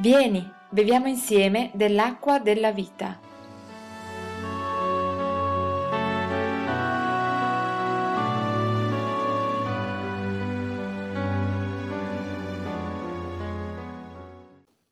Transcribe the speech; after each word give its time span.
Vieni, 0.00 0.48
beviamo 0.70 1.08
insieme 1.08 1.72
dell'acqua 1.74 2.38
della 2.38 2.70
vita. 2.70 3.18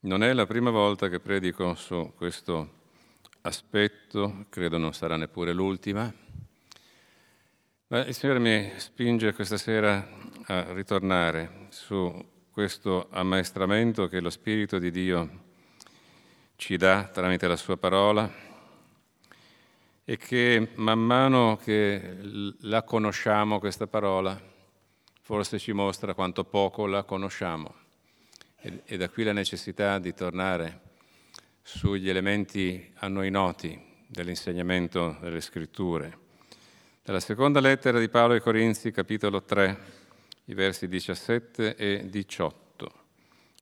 Non 0.01 0.25
è 0.25 0.33
la 0.33 0.45
prima 0.45 0.71
volta 0.71 1.09
che 1.09 1.21
predico 1.21 1.77
su 1.77 2.13
questo 2.17 2.71
aspetto, 3.43 4.47
credo 4.49 4.77
non 4.77 4.93
sarà 4.93 5.17
neppure 5.17 5.53
l'ultima, 5.53 6.13
ma 7.87 8.05
il 8.05 8.13
Signore 8.13 8.41
mi 8.41 8.73
spinge 8.75 9.33
questa 9.35 9.57
sera 9.57 10.05
a 10.47 10.73
ritornare 10.73 11.69
su 11.69 12.35
questo 12.57 13.09
ammaestramento 13.11 14.09
che 14.09 14.19
lo 14.19 14.31
Spirito 14.31 14.79
di 14.79 14.91
Dio 14.91 15.29
ci 16.57 16.79
dà 16.79 17.05
tramite 17.05 17.47
la 17.47 17.55
sua 17.55 17.77
parola 17.77 18.33
e 20.03 20.17
che 20.17 20.71
man 20.77 20.99
mano 20.99 21.59
che 21.63 22.17
la 22.61 22.83
conosciamo, 22.83 23.59
questa 23.59 23.87
parola, 23.87 24.41
forse 25.21 25.59
ci 25.59 25.73
mostra 25.73 26.15
quanto 26.15 26.45
poco 26.45 26.87
la 26.87 27.03
conosciamo. 27.03 27.75
E, 28.57 28.81
e 28.87 28.97
da 28.97 29.11
qui 29.11 29.25
la 29.25 29.35
necessità 29.35 29.99
di 29.99 30.15
tornare 30.15 30.81
sugli 31.61 32.09
elementi 32.09 32.91
a 33.01 33.09
noi 33.09 33.29
noti 33.29 33.79
dell'insegnamento 34.07 35.19
delle 35.21 35.43
scritture. 35.43 36.19
Dalla 37.03 37.21
seconda 37.21 37.61
lettera 37.61 37.99
di 37.99 38.09
Paolo 38.09 38.33
ai 38.33 38.41
Corinzi, 38.41 38.93
capitolo 38.93 39.43
3, 39.43 39.96
i 40.47 40.55
versi 40.55 40.89
17 40.89 41.77
e 41.77 42.07
18. 42.09 42.93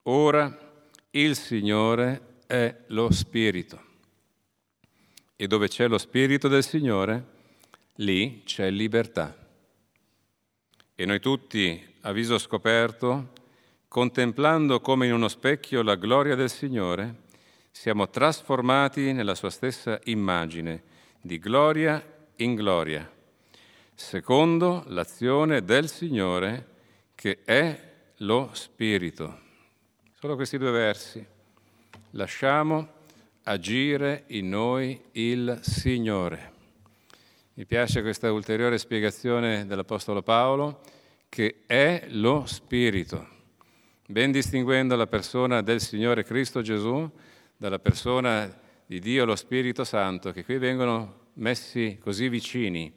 Ora 0.04 0.72
il 1.10 1.36
Signore 1.36 2.38
è 2.46 2.74
lo 2.88 3.10
Spirito 3.12 3.92
e 5.36 5.46
dove 5.46 5.68
c'è 5.68 5.88
lo 5.88 5.98
Spirito 5.98 6.48
del 6.48 6.62
Signore, 6.62 7.26
lì 7.96 8.42
c'è 8.44 8.70
libertà. 8.70 9.36
E 10.94 11.04
noi 11.04 11.20
tutti, 11.20 11.94
a 12.02 12.12
viso 12.12 12.38
scoperto, 12.38 13.32
contemplando 13.88 14.80
come 14.80 15.06
in 15.06 15.12
uno 15.12 15.28
specchio 15.28 15.82
la 15.82 15.96
gloria 15.96 16.34
del 16.34 16.50
Signore, 16.50 17.22
siamo 17.70 18.08
trasformati 18.08 19.12
nella 19.12 19.34
sua 19.34 19.50
stessa 19.50 19.98
immagine, 20.04 20.82
di 21.20 21.38
gloria 21.38 22.02
in 22.36 22.54
gloria, 22.54 23.10
secondo 23.94 24.84
l'azione 24.86 25.64
del 25.64 25.88
Signore 25.88 26.73
che 27.14 27.40
è 27.44 27.92
lo 28.18 28.50
Spirito. 28.52 29.40
Solo 30.18 30.36
questi 30.36 30.58
due 30.58 30.70
versi. 30.70 31.24
Lasciamo 32.10 32.88
agire 33.44 34.24
in 34.28 34.48
noi 34.48 35.00
il 35.12 35.58
Signore. 35.62 36.52
Mi 37.54 37.66
piace 37.66 38.02
questa 38.02 38.32
ulteriore 38.32 38.78
spiegazione 38.78 39.66
dell'Apostolo 39.66 40.22
Paolo, 40.22 40.80
che 41.28 41.62
è 41.66 42.06
lo 42.08 42.46
Spirito 42.46 43.34
ben 44.06 44.30
distinguendo 44.30 44.96
la 44.96 45.06
persona 45.06 45.62
del 45.62 45.80
Signore 45.80 46.24
Cristo 46.24 46.60
Gesù 46.60 47.10
dalla 47.56 47.78
persona 47.78 48.52
di 48.84 49.00
Dio 49.00 49.24
lo 49.24 49.34
Spirito 49.34 49.82
Santo, 49.82 50.30
che 50.30 50.44
qui 50.44 50.58
vengono 50.58 51.22
messi 51.34 51.98
così 52.00 52.28
vicini 52.28 52.92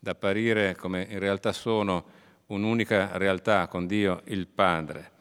da 0.00 0.12
apparire 0.12 0.76
come 0.76 1.06
in 1.10 1.18
realtà 1.18 1.52
sono 1.52 2.20
un'unica 2.52 3.16
realtà 3.16 3.66
con 3.66 3.86
Dio 3.86 4.22
il 4.26 4.46
Padre. 4.46 5.12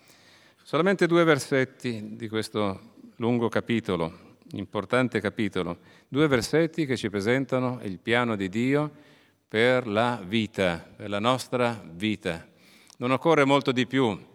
Solamente 0.63 1.07
due 1.07 1.23
versetti 1.23 2.15
di 2.15 2.27
questo 2.27 2.93
lungo 3.17 3.49
capitolo, 3.49 4.37
importante 4.51 5.19
capitolo, 5.19 5.79
due 6.07 6.27
versetti 6.27 6.85
che 6.85 6.97
ci 6.97 7.09
presentano 7.09 7.79
il 7.83 7.99
piano 7.99 8.35
di 8.35 8.49
Dio 8.49 8.91
per 9.47 9.87
la 9.87 10.21
vita, 10.25 10.85
per 10.95 11.09
la 11.09 11.19
nostra 11.19 11.81
vita. 11.93 12.47
Non 12.97 13.11
occorre 13.11 13.45
molto 13.45 13.71
di 13.71 13.87
più 13.87 14.29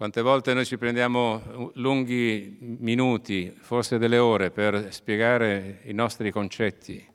quante 0.00 0.22
volte 0.22 0.54
noi 0.54 0.64
ci 0.64 0.78
prendiamo 0.78 1.70
lunghi 1.74 2.56
minuti, 2.78 3.54
forse 3.54 3.98
delle 3.98 4.16
ore, 4.16 4.50
per 4.50 4.94
spiegare 4.94 5.80
i 5.84 5.92
nostri 5.92 6.30
concetti 6.30 7.06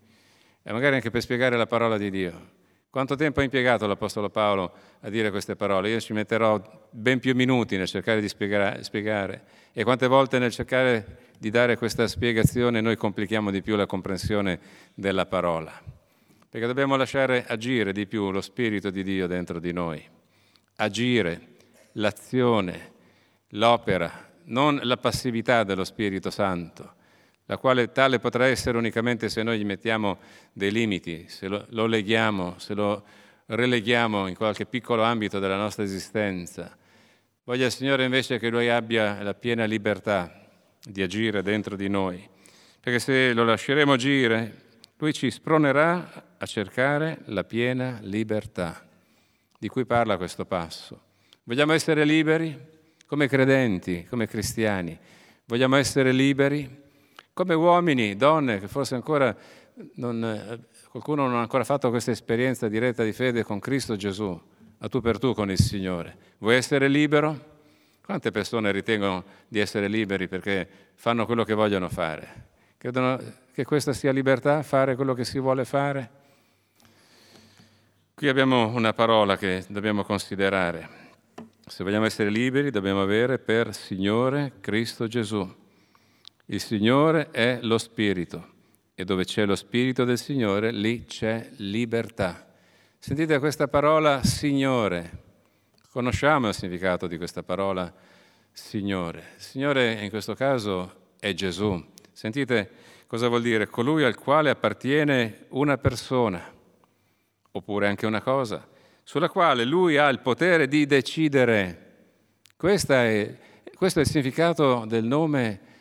e 0.62 0.72
magari 0.72 0.94
anche 0.94 1.10
per 1.10 1.24
spiegare 1.24 1.58
la 1.58 1.66
parola 1.66 1.98
di 1.98 2.12
Dio. 2.12 2.55
Quanto 2.96 3.18
tempo 3.18 3.42
ha 3.42 3.44
impiegato 3.44 3.88
l'Apostolo 3.88 4.30
Paolo 4.30 4.72
a 5.02 5.10
dire 5.10 5.30
queste 5.30 5.58
parole? 5.58 5.90
Io 5.90 6.00
ci 6.00 6.14
metterò 6.14 6.88
ben 6.92 7.20
più 7.20 7.36
minuti 7.36 7.76
nel 7.76 7.88
cercare 7.88 8.22
di 8.22 8.30
spiegare. 8.30 9.44
E 9.74 9.84
quante 9.84 10.08
volte 10.08 10.40
nel 10.40 10.54
cercare 10.54 11.18
di 11.38 11.50
dare 11.50 11.76
questa 11.76 12.08
spiegazione 12.08 12.80
noi 12.80 12.96
complichiamo 12.96 13.52
di 13.52 13.62
più 13.62 13.76
la 13.76 13.86
comprensione 13.86 14.60
della 14.94 15.26
parola. 15.26 15.74
Perché 16.50 16.66
dobbiamo 16.66 16.96
lasciare 16.96 17.44
agire 17.46 17.92
di 17.92 18.08
più 18.08 18.32
lo 18.32 18.40
Spirito 18.40 18.90
di 18.90 19.04
Dio 19.04 19.28
dentro 19.28 19.60
di 19.60 19.74
noi. 19.74 20.02
Agire 20.78 21.48
l'azione, 21.96 22.94
l'opera, 23.50 24.32
non 24.46 24.80
la 24.84 24.96
passività 24.96 25.66
dello 25.66 25.84
Spirito 25.84 26.30
Santo, 26.30 26.94
la 27.46 27.58
quale 27.58 27.92
tale 27.92 28.20
potrà 28.20 28.48
essere 28.48 28.78
unicamente 28.78 29.30
se 29.30 29.44
noi 29.44 29.60
gli 29.60 29.66
mettiamo 29.66 30.18
dei 30.52 30.72
limiti, 30.72 31.26
se 31.28 31.48
lo, 31.48 31.66
lo 31.70 31.86
leghiamo, 31.86 32.56
se 32.58 32.74
lo 32.74 33.04
releghiamo 33.48 34.28
in 34.28 34.36
qualche 34.36 34.66
piccolo 34.66 35.04
ambito 35.04 35.40
della 35.40 35.58
nostra 35.58 35.84
esistenza. 35.84 36.76
Voglia 37.44 37.68
il 37.68 37.72
Signore 37.72 38.04
invece 38.04 38.40
che 38.40 38.50
Lui 38.50 38.70
abbia 38.70 39.22
la 39.22 39.36
piena 39.36 39.66
libertà 39.66 40.48
di 40.84 41.04
agire 41.04 41.44
dentro 41.44 41.76
di 41.76 41.88
noi, 41.88 42.28
perché 42.80 43.00
se 43.00 43.34
lo 43.34 43.44
lasceremo 43.44 43.94
agire, 43.94 44.64
Lui 44.98 45.14
ci 45.14 45.30
spronerà 45.30 46.36
a 46.38 46.46
cercare 46.48 47.20
la 47.26 47.44
piena 47.44 48.00
libertà 48.02 48.84
di 49.60 49.68
cui 49.68 49.86
parla 49.86 50.18
questo 50.18 50.46
passo. 50.46 51.02
Vogliamo 51.44 51.74
essere 51.74 52.06
liberi 52.06 52.74
come 53.06 53.28
credenti, 53.28 54.06
come 54.10 54.28
cristiani. 54.28 54.98
Vogliamo 55.46 55.76
essere 55.76 56.12
liberi 56.12 56.84
come 57.36 57.54
uomini, 57.54 58.16
donne, 58.16 58.62
che 58.62 58.70
forse 58.70 58.96
ancora 58.96 59.36
non, 59.96 60.66
qualcuno 60.90 61.28
non 61.28 61.36
ha 61.36 61.42
ancora 61.42 61.66
fatto 61.66 61.90
questa 61.90 62.12
esperienza 62.12 62.70
diretta 62.70 63.04
di 63.04 63.12
fede 63.12 63.44
con 63.44 63.60
Cristo 63.60 63.98
Gesù, 63.98 64.42
a 64.78 64.88
tu 64.88 65.02
per 65.02 65.20
tu 65.20 65.34
con 65.34 65.52
il 65.52 65.60
Signore. 65.60 66.18
Vuoi 66.38 66.56
essere 66.56 66.88
libero? 66.88 67.54
Quante 68.02 68.32
persone 68.32 68.72
ritengono 68.72 69.26
di 69.50 69.60
essere 69.60 69.90
liberi 69.90 70.30
perché 70.30 70.66
fanno 70.96 71.26
quello 71.26 71.44
che 71.44 71.54
vogliono 71.54 71.90
fare? 71.90 72.48
Credono 72.78 73.20
che 73.52 73.66
questa 73.66 73.92
sia 73.92 74.14
libertà, 74.14 74.64
fare 74.64 74.96
quello 74.96 75.14
che 75.14 75.26
si 75.26 75.38
vuole 75.38 75.66
fare? 75.66 76.10
Qui 78.14 78.30
abbiamo 78.30 78.68
una 78.68 78.94
parola 78.94 79.36
che 79.36 79.66
dobbiamo 79.68 80.06
considerare. 80.06 80.88
Se 81.68 81.84
vogliamo 81.84 82.06
essere 82.06 82.30
liberi 82.30 82.72
dobbiamo 82.72 83.02
avere 83.02 83.40
per 83.40 83.76
Signore 83.76 84.54
Cristo 84.62 85.08
Gesù. 85.08 85.64
Il 86.48 86.62
Signore 86.62 87.32
è 87.32 87.58
lo 87.64 87.80
Spirito 87.80 88.54
e 88.94 89.04
dove 89.04 89.26
c'è 89.26 89.46
lo 89.46 89.56
Spirito 89.56 90.04
del 90.04 90.20
Signore 90.20 90.72
lì 90.72 91.06
c'è 91.06 91.50
libertà. 91.58 92.54
Sentite 93.00 93.40
questa 93.40 93.68
parola 93.68 94.24
Signore. 94.24 95.24
Conosciamo 95.90 96.50
il 96.50 96.54
significato 96.54 97.08
di 97.08 97.18
questa 97.18 97.42
parola 97.42 97.92
Signore. 98.52 99.24
Signore 99.38 99.94
in 99.94 100.12
questo 100.12 100.36
caso 100.36 101.14
è 101.20 101.34
Gesù. 101.34 101.84
Sentite 102.12 102.70
cosa 103.08 103.28
vuol 103.28 103.42
dire? 103.42 103.66
Colui 103.66 104.04
al 104.04 104.16
quale 104.16 104.52
appartiene 104.52 105.46
una 105.50 105.80
persona, 105.80 106.54
oppure 107.54 107.88
anche 107.88 108.06
una 108.06 108.22
cosa 108.22 108.68
sulla 109.02 109.30
quale 109.30 109.66
lui 109.66 109.98
ha 109.98 110.10
il 110.10 110.20
potere 110.20 110.68
di 110.68 110.86
decidere. 110.86 111.82
È, 112.56 113.38
questo 113.76 114.00
è 114.00 114.02
il 114.02 114.08
significato 114.08 114.86
del 114.86 115.06
nome 115.06 115.60
Signore, 115.60 115.74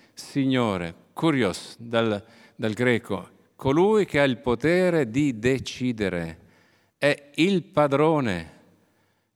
Curios 1.12 1.76
dal, 1.78 2.25
dal 2.56 2.72
greco, 2.72 3.31
colui 3.56 4.05
che 4.05 4.20
ha 4.20 4.25
il 4.25 4.38
potere 4.38 5.11
di 5.11 5.38
decidere, 5.38 6.38
è 6.99 7.31
il 7.37 7.62
padrone, 7.62 8.52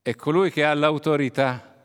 è 0.02 0.14
colui 0.14 0.50
che 0.50 0.64
ha 0.64 0.74
l'autorità, 0.74 1.84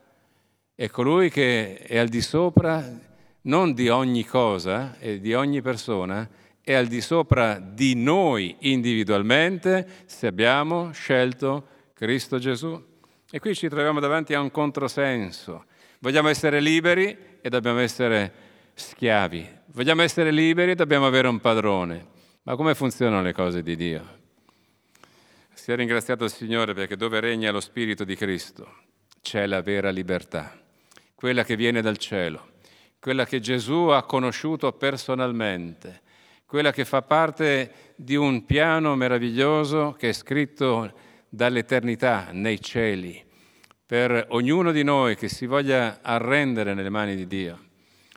è 0.75 0.89
colui 0.89 1.29
che 1.29 1.77
è 1.77 1.97
al 1.97 2.07
di 2.07 2.21
sopra 2.21 3.11
non 3.41 3.73
di 3.73 3.89
ogni 3.89 4.25
cosa 4.25 4.97
e 4.99 5.19
di 5.19 5.33
ogni 5.33 5.61
persona, 5.61 6.27
è 6.61 6.73
al 6.73 6.87
di 6.87 7.01
sopra 7.01 7.59
di 7.59 7.93
noi 7.95 8.55
individualmente 8.59 10.03
se 10.05 10.27
abbiamo 10.27 10.91
scelto 10.91 11.67
Cristo 11.93 12.39
Gesù. 12.39 12.81
E 13.29 13.39
qui 13.39 13.55
ci 13.55 13.67
troviamo 13.67 13.99
davanti 13.99 14.33
a 14.33 14.39
un 14.39 14.51
controsenso. 14.51 15.65
Vogliamo 15.99 16.29
essere 16.29 16.59
liberi 16.59 17.17
e 17.41 17.49
dobbiamo 17.49 17.79
essere 17.79 18.42
schiavi. 18.73 19.61
Vogliamo 19.67 20.01
essere 20.01 20.31
liberi 20.31 20.75
dobbiamo 20.75 21.05
avere 21.05 21.27
un 21.27 21.39
padrone. 21.39 22.07
Ma 22.43 22.55
come 22.55 22.75
funzionano 22.75 23.21
le 23.21 23.33
cose 23.33 23.63
di 23.63 23.75
Dio? 23.75 24.21
Sia 25.53 25.75
ringraziato 25.75 26.25
il 26.25 26.31
Signore 26.31 26.73
perché 26.73 26.97
dove 26.97 27.19
regna 27.19 27.51
lo 27.51 27.61
Spirito 27.61 28.03
di 28.03 28.15
Cristo 28.15 28.81
c'è 29.21 29.45
la 29.45 29.61
vera 29.61 29.89
libertà, 29.89 30.59
quella 31.15 31.45
che 31.45 31.55
viene 31.55 31.81
dal 31.81 31.97
cielo, 31.97 32.55
quella 32.99 33.25
che 33.25 33.39
Gesù 33.39 33.87
ha 33.87 34.03
conosciuto 34.03 34.73
personalmente, 34.73 36.01
quella 36.45 36.71
che 36.71 36.83
fa 36.83 37.01
parte 37.01 37.93
di 37.95 38.15
un 38.15 38.45
piano 38.45 38.95
meraviglioso 38.95 39.95
che 39.97 40.09
è 40.09 40.13
scritto 40.13 40.91
dall'eternità 41.29 42.29
nei 42.33 42.59
cieli 42.59 43.31
per 43.85 44.25
ognuno 44.29 44.71
di 44.71 44.83
noi 44.83 45.15
che 45.15 45.29
si 45.29 45.45
voglia 45.45 45.99
arrendere 46.01 46.73
nelle 46.73 46.89
mani 46.89 47.15
di 47.15 47.27
Dio, 47.27 47.59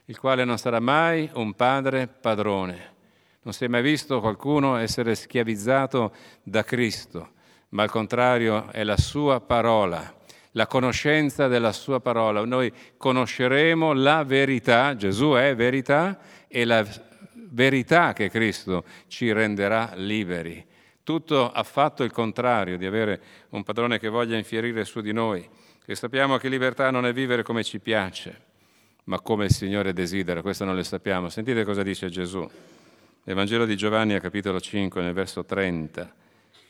il 0.06 0.18
quale 0.18 0.44
non 0.44 0.58
sarà 0.58 0.80
mai 0.80 1.30
un 1.34 1.54
padre 1.54 2.06
padrone. 2.08 2.94
Non 3.42 3.52
si 3.52 3.64
è 3.64 3.68
mai 3.68 3.82
visto 3.82 4.20
qualcuno 4.20 4.76
essere 4.76 5.14
schiavizzato 5.14 6.12
da 6.42 6.64
Cristo, 6.64 7.30
ma 7.70 7.82
al 7.82 7.90
contrario 7.90 8.70
è 8.72 8.82
la 8.82 8.96
sua 8.96 9.40
parola 9.40 10.14
la 10.56 10.66
conoscenza 10.66 11.48
della 11.48 11.72
sua 11.72 12.00
parola. 12.00 12.44
Noi 12.44 12.72
conosceremo 12.96 13.92
la 13.92 14.24
verità, 14.24 14.96
Gesù 14.96 15.32
è 15.32 15.54
verità 15.54 16.18
e 16.48 16.64
la 16.64 16.84
verità 17.50 18.12
che 18.14 18.30
Cristo 18.30 18.84
ci 19.06 19.32
renderà 19.32 19.92
liberi. 19.94 20.64
Tutto 21.04 21.52
ha 21.52 21.62
fatto 21.62 22.02
il 22.02 22.10
contrario 22.10 22.78
di 22.78 22.86
avere 22.86 23.20
un 23.50 23.62
padrone 23.62 23.98
che 23.98 24.08
voglia 24.08 24.36
infierire 24.36 24.84
su 24.84 25.02
di 25.02 25.12
noi, 25.12 25.46
che 25.84 25.94
sappiamo 25.94 26.38
che 26.38 26.48
libertà 26.48 26.90
non 26.90 27.06
è 27.06 27.12
vivere 27.12 27.42
come 27.42 27.62
ci 27.62 27.78
piace, 27.78 28.45
ma 29.06 29.20
come 29.20 29.44
il 29.46 29.52
Signore 29.52 29.92
desidera, 29.92 30.42
questo 30.42 30.64
non 30.64 30.74
lo 30.74 30.82
sappiamo. 30.82 31.28
Sentite 31.28 31.64
cosa 31.64 31.82
dice 31.82 32.08
Gesù. 32.08 32.48
Nel 33.24 33.34
Vangelo 33.34 33.64
di 33.64 33.76
Giovanni, 33.76 34.18
capitolo 34.20 34.60
5, 34.60 35.02
nel 35.02 35.12
verso 35.12 35.44
30. 35.44 36.14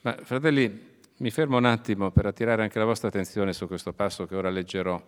Ma, 0.03 0.17
fratelli, 0.23 0.95
mi 1.19 1.31
fermo 1.31 1.57
un 1.57 1.65
attimo 1.65 2.11
per 2.11 2.27
attirare 2.27 2.63
anche 2.63 2.79
la 2.79 2.85
vostra 2.85 3.09
attenzione 3.09 3.53
su 3.53 3.67
questo 3.67 3.93
passo 3.93 4.27
che 4.27 4.37
ora 4.37 4.51
leggerò. 4.51 5.03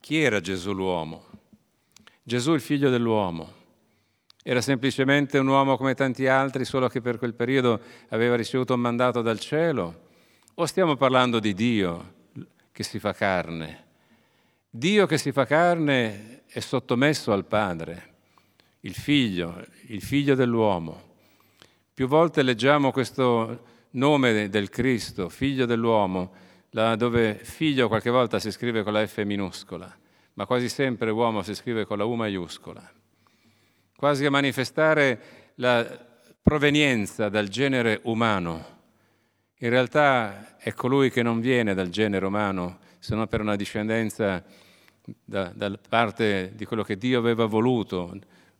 Chi 0.00 0.18
era 0.18 0.40
Gesù 0.40 0.72
l'uomo? 0.72 1.26
Gesù 2.22 2.54
il 2.54 2.60
figlio 2.60 2.88
dell'uomo. 2.88 3.60
Era 4.42 4.60
semplicemente 4.62 5.38
un 5.38 5.46
uomo 5.46 5.76
come 5.76 5.94
tanti 5.94 6.26
altri, 6.26 6.64
solo 6.64 6.88
che 6.88 7.00
per 7.02 7.18
quel 7.18 7.34
periodo 7.34 7.80
aveva 8.08 8.34
ricevuto 8.34 8.74
un 8.74 8.80
mandato 8.80 9.20
dal 9.20 9.38
cielo? 9.38 10.08
O 10.54 10.66
stiamo 10.66 10.96
parlando 10.96 11.38
di 11.38 11.52
Dio 11.52 12.14
che 12.72 12.82
si 12.82 12.98
fa 12.98 13.12
carne? 13.12 13.90
Dio 14.74 15.04
che 15.04 15.18
si 15.18 15.32
fa 15.32 15.44
carne 15.44 16.44
è 16.46 16.60
sottomesso 16.60 17.30
al 17.30 17.44
Padre, 17.44 18.14
il 18.80 18.94
figlio, 18.94 19.62
il 19.88 20.00
figlio 20.00 20.34
dell'uomo. 20.34 21.10
Più 21.92 22.06
volte 22.08 22.42
leggiamo 22.42 22.90
questo 22.90 23.64
nome 23.90 24.48
del 24.48 24.70
Cristo, 24.70 25.28
figlio 25.28 25.66
dell'uomo, 25.66 26.32
dove 26.70 27.34
figlio 27.34 27.86
qualche 27.88 28.08
volta 28.08 28.38
si 28.38 28.50
scrive 28.50 28.82
con 28.82 28.94
la 28.94 29.06
F 29.06 29.22
minuscola, 29.24 29.94
ma 30.32 30.46
quasi 30.46 30.70
sempre 30.70 31.10
uomo 31.10 31.42
si 31.42 31.54
scrive 31.54 31.84
con 31.84 31.98
la 31.98 32.06
U 32.06 32.14
maiuscola, 32.14 32.90
quasi 33.94 34.24
a 34.24 34.30
manifestare 34.30 35.52
la 35.56 35.84
provenienza 36.40 37.28
dal 37.28 37.48
genere 37.48 38.00
umano. 38.04 38.80
In 39.58 39.68
realtà 39.68 40.56
è 40.56 40.72
colui 40.72 41.10
che 41.10 41.22
non 41.22 41.40
viene 41.40 41.74
dal 41.74 41.90
genere 41.90 42.24
umano, 42.24 42.78
se 43.02 43.16
non 43.16 43.26
per 43.26 43.40
una 43.40 43.56
discendenza 43.56 44.44
da, 45.24 45.50
da 45.52 45.76
parte 45.88 46.52
di 46.54 46.64
quello 46.64 46.84
che 46.84 46.96
Dio 46.96 47.18
aveva 47.18 47.46
voluto 47.46 48.16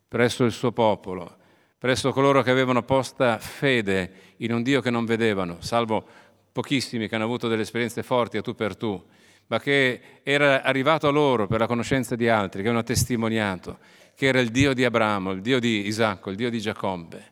presso 0.08 0.42
il 0.42 0.50
suo 0.50 0.72
popolo 0.72 1.36
presso 1.78 2.12
coloro 2.12 2.42
che 2.42 2.50
avevano 2.52 2.84
posta 2.84 3.38
fede 3.38 4.12
in 4.36 4.52
un 4.52 4.62
Dio 4.62 4.80
che 4.80 4.90
non 4.90 5.04
vedevano, 5.04 5.56
salvo 5.58 6.06
pochissimi 6.52 7.08
che 7.08 7.16
hanno 7.16 7.24
avuto 7.24 7.48
delle 7.48 7.62
esperienze 7.62 8.04
forti 8.04 8.36
a 8.36 8.40
tu 8.40 8.54
per 8.54 8.76
tu, 8.76 9.02
ma 9.48 9.58
che 9.58 10.00
era 10.22 10.62
arrivato 10.62 11.08
a 11.08 11.10
loro 11.10 11.48
per 11.48 11.58
la 11.58 11.66
conoscenza 11.66 12.14
di 12.14 12.28
altri, 12.28 12.62
che 12.62 12.68
avevano 12.68 12.84
testimoniato 12.84 13.78
che 14.14 14.26
era 14.26 14.38
il 14.38 14.50
Dio 14.50 14.74
di 14.74 14.84
Abramo, 14.84 15.32
il 15.32 15.40
Dio 15.40 15.58
di 15.58 15.86
Isacco, 15.88 16.30
il 16.30 16.36
Dio 16.36 16.50
di 16.50 16.60
Giacobbe. 16.60 17.30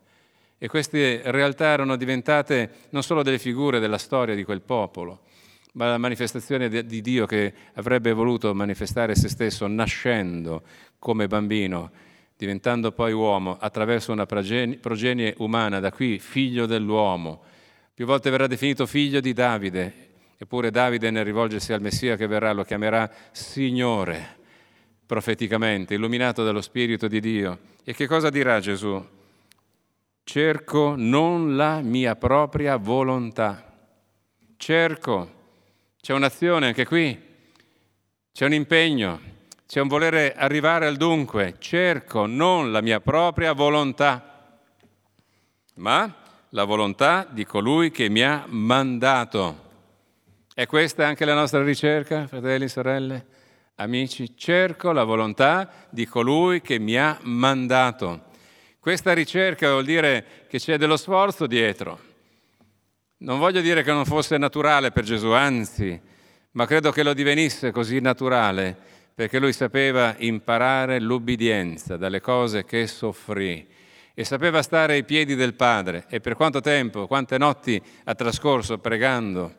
E 0.58 0.66
queste 0.66 1.22
realtà 1.26 1.66
erano 1.66 1.94
diventate 1.94 2.88
non 2.90 3.04
solo 3.04 3.22
delle 3.22 3.38
figure 3.38 3.78
della 3.78 3.98
storia 3.98 4.34
di 4.34 4.42
quel 4.42 4.62
popolo, 4.62 5.20
ma 5.74 5.88
la 5.88 5.98
manifestazione 5.98 6.68
di 6.84 7.00
Dio 7.00 7.26
che 7.26 7.52
avrebbe 7.74 8.12
voluto 8.12 8.54
manifestare 8.54 9.14
se 9.14 9.28
stesso 9.28 9.66
nascendo 9.66 10.62
come 10.98 11.26
bambino 11.26 11.90
diventando 12.40 12.92
poi 12.92 13.12
uomo 13.12 13.58
attraverso 13.60 14.12
una 14.12 14.24
progenie 14.24 15.34
umana, 15.38 15.78
da 15.78 15.92
qui 15.92 16.18
figlio 16.18 16.64
dell'uomo. 16.64 17.42
Più 17.92 18.06
volte 18.06 18.30
verrà 18.30 18.46
definito 18.46 18.86
figlio 18.86 19.20
di 19.20 19.34
Davide, 19.34 20.08
eppure 20.38 20.70
Davide 20.70 21.10
nel 21.10 21.26
rivolgersi 21.26 21.74
al 21.74 21.82
Messia 21.82 22.16
che 22.16 22.26
verrà 22.26 22.52
lo 22.52 22.64
chiamerà 22.64 23.12
Signore, 23.30 24.38
profeticamente, 25.04 25.92
illuminato 25.92 26.42
dallo 26.42 26.62
Spirito 26.62 27.08
di 27.08 27.20
Dio. 27.20 27.58
E 27.84 27.92
che 27.92 28.06
cosa 28.06 28.30
dirà 28.30 28.58
Gesù? 28.58 29.06
Cerco 30.24 30.94
non 30.96 31.56
la 31.56 31.82
mia 31.82 32.16
propria 32.16 32.76
volontà. 32.76 33.70
Cerco, 34.56 35.39
c'è 36.00 36.14
un'azione 36.14 36.66
anche 36.66 36.86
qui, 36.86 37.18
c'è 38.32 38.46
un 38.46 38.54
impegno, 38.54 39.20
c'è 39.66 39.80
un 39.80 39.88
volere 39.88 40.34
arrivare 40.34 40.86
al 40.86 40.96
dunque, 40.96 41.56
cerco 41.58 42.26
non 42.26 42.72
la 42.72 42.80
mia 42.80 43.00
propria 43.00 43.52
volontà, 43.52 44.58
ma 45.74 46.14
la 46.50 46.64
volontà 46.64 47.26
di 47.30 47.44
colui 47.44 47.90
che 47.90 48.08
mi 48.08 48.22
ha 48.22 48.44
mandato. 48.48 49.68
E 50.54 50.66
questa 50.66 51.02
è 51.02 51.06
anche 51.06 51.24
la 51.24 51.34
nostra 51.34 51.62
ricerca, 51.62 52.26
fratelli 52.26 52.68
sorelle, 52.68 53.26
amici, 53.76 54.36
cerco 54.36 54.92
la 54.92 55.04
volontà 55.04 55.70
di 55.90 56.06
colui 56.06 56.62
che 56.62 56.78
mi 56.78 56.96
ha 56.96 57.18
mandato. 57.22 58.28
Questa 58.78 59.12
ricerca 59.12 59.70
vuol 59.70 59.84
dire 59.84 60.46
che 60.48 60.58
c'è 60.58 60.78
dello 60.78 60.96
sforzo 60.96 61.46
dietro. 61.46 62.09
Non 63.22 63.38
voglio 63.38 63.60
dire 63.60 63.82
che 63.82 63.92
non 63.92 64.06
fosse 64.06 64.38
naturale 64.38 64.92
per 64.92 65.04
Gesù, 65.04 65.28
anzi, 65.28 66.00
ma 66.52 66.64
credo 66.64 66.90
che 66.90 67.02
lo 67.02 67.12
divenisse 67.12 67.70
così 67.70 68.00
naturale 68.00 68.74
perché 69.14 69.38
lui 69.38 69.52
sapeva 69.52 70.14
imparare 70.16 70.98
l'ubbidienza 70.98 71.98
dalle 71.98 72.22
cose 72.22 72.64
che 72.64 72.86
soffrì 72.86 73.68
e 74.14 74.24
sapeva 74.24 74.62
stare 74.62 74.94
ai 74.94 75.04
piedi 75.04 75.34
del 75.34 75.52
Padre. 75.52 76.06
E 76.08 76.20
per 76.20 76.34
quanto 76.34 76.62
tempo, 76.62 77.06
quante 77.06 77.36
notti 77.36 77.78
ha 78.04 78.14
trascorso 78.14 78.78
pregando, 78.78 79.54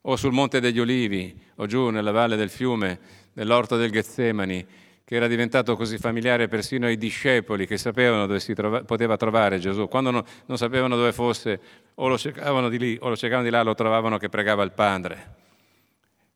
o 0.00 0.16
sul 0.16 0.32
Monte 0.32 0.60
degli 0.60 0.78
Ulivi, 0.78 1.38
o 1.56 1.66
giù 1.66 1.90
nella 1.90 2.10
valle 2.10 2.36
del 2.36 2.48
fiume, 2.48 2.98
nell'orto 3.34 3.76
del 3.76 3.90
Getsemani, 3.90 4.66
che 5.04 5.16
era 5.16 5.26
diventato 5.26 5.76
così 5.76 5.98
familiare 5.98 6.48
persino 6.48 6.86
ai 6.86 6.96
discepoli 6.96 7.66
che 7.66 7.76
sapevano 7.76 8.26
dove 8.26 8.40
si 8.40 8.54
trova, 8.54 8.84
poteva 8.84 9.16
trovare 9.16 9.58
Gesù. 9.58 9.86
Quando 9.86 10.10
non, 10.10 10.24
non 10.46 10.56
sapevano 10.56 10.96
dove 10.96 11.12
fosse, 11.12 11.60
o 11.96 12.08
lo 12.08 12.16
cercavano 12.16 12.70
di 12.70 12.78
lì, 12.78 12.96
o 13.00 13.10
lo 13.10 13.16
cercavano 13.16 13.46
di 13.46 13.52
là, 13.52 13.62
lo 13.62 13.74
trovavano 13.74 14.16
che 14.16 14.30
pregava 14.30 14.62
il 14.62 14.72
Padre. 14.72 15.34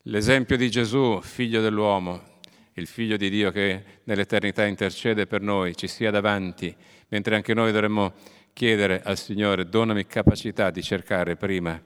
L'esempio 0.02 0.58
di 0.58 0.70
Gesù, 0.70 1.18
figlio 1.22 1.62
dell'uomo, 1.62 2.36
il 2.74 2.86
Figlio 2.86 3.16
di 3.16 3.30
Dio 3.30 3.50
che 3.50 3.82
nell'eternità 4.04 4.64
intercede 4.64 5.26
per 5.26 5.40
noi, 5.40 5.74
ci 5.74 5.88
sia 5.88 6.10
davanti, 6.10 6.74
mentre 7.08 7.34
anche 7.36 7.54
noi 7.54 7.72
dovremmo 7.72 8.12
chiedere 8.52 9.00
al 9.02 9.16
Signore, 9.16 9.68
donami 9.68 10.06
capacità 10.06 10.70
di 10.70 10.82
cercare 10.82 11.36
prima 11.36 11.80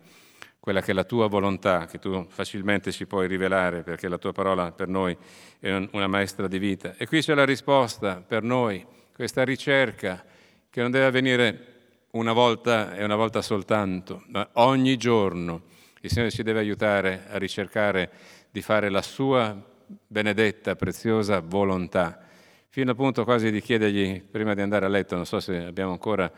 quella 0.62 0.81
che 0.81 0.92
è 0.92 0.95
la 0.95 1.02
tua 1.02 1.26
volontà, 1.26 1.87
che 1.87 1.99
tu 1.99 2.25
facilmente 2.28 2.92
ci 2.92 3.04
puoi 3.04 3.26
rivelare, 3.26 3.83
perché 3.83 4.07
la 4.07 4.16
tua 4.16 4.31
parola 4.31 4.71
per 4.71 4.87
noi 4.87 5.16
è 5.59 5.73
una 5.90 6.07
maestra 6.07 6.47
di 6.47 6.61
vita. 6.61 6.95
E 6.97 7.09
qui 7.09 7.21
c'è 7.21 7.35
la 7.35 7.45
risposta 7.45 8.23
per 8.25 8.45
noi, 8.45 8.87
questa 9.12 9.42
ricerca 9.42 10.25
che 10.71 10.81
non 10.81 10.92
deve 10.92 11.07
avvenire 11.07 11.66
una 12.12 12.33
volta 12.33 12.95
e 12.95 13.02
una 13.02 13.16
volta 13.16 13.42
soltanto, 13.42 14.23
ma 14.28 14.49
ogni 14.52 14.97
giorno. 14.97 15.62
Il 16.00 16.11
Signore 16.11 16.31
ci 16.31 16.45
deve 16.45 16.61
aiutare 16.61 17.25
a 17.28 17.38
ricercare 17.38 18.09
di 18.49 18.62
fare 18.62 18.88
la 18.88 19.02
sua 19.02 19.61
benedetta, 20.07 20.76
preziosa 20.76 21.40
volontà, 21.40 22.21
fino 22.69 22.90
al 22.90 22.97
punto 22.97 23.25
quasi 23.25 23.50
di 23.50 23.61
chiedergli, 23.61 24.23
prima 24.23 24.54
di 24.54 24.61
andare 24.61 24.87
a 24.87 24.88
letto, 24.88 25.16
non 25.16 25.26
so 25.26 25.40
se 25.40 25.57
abbiamo 25.57 25.90
ancora 25.90 26.31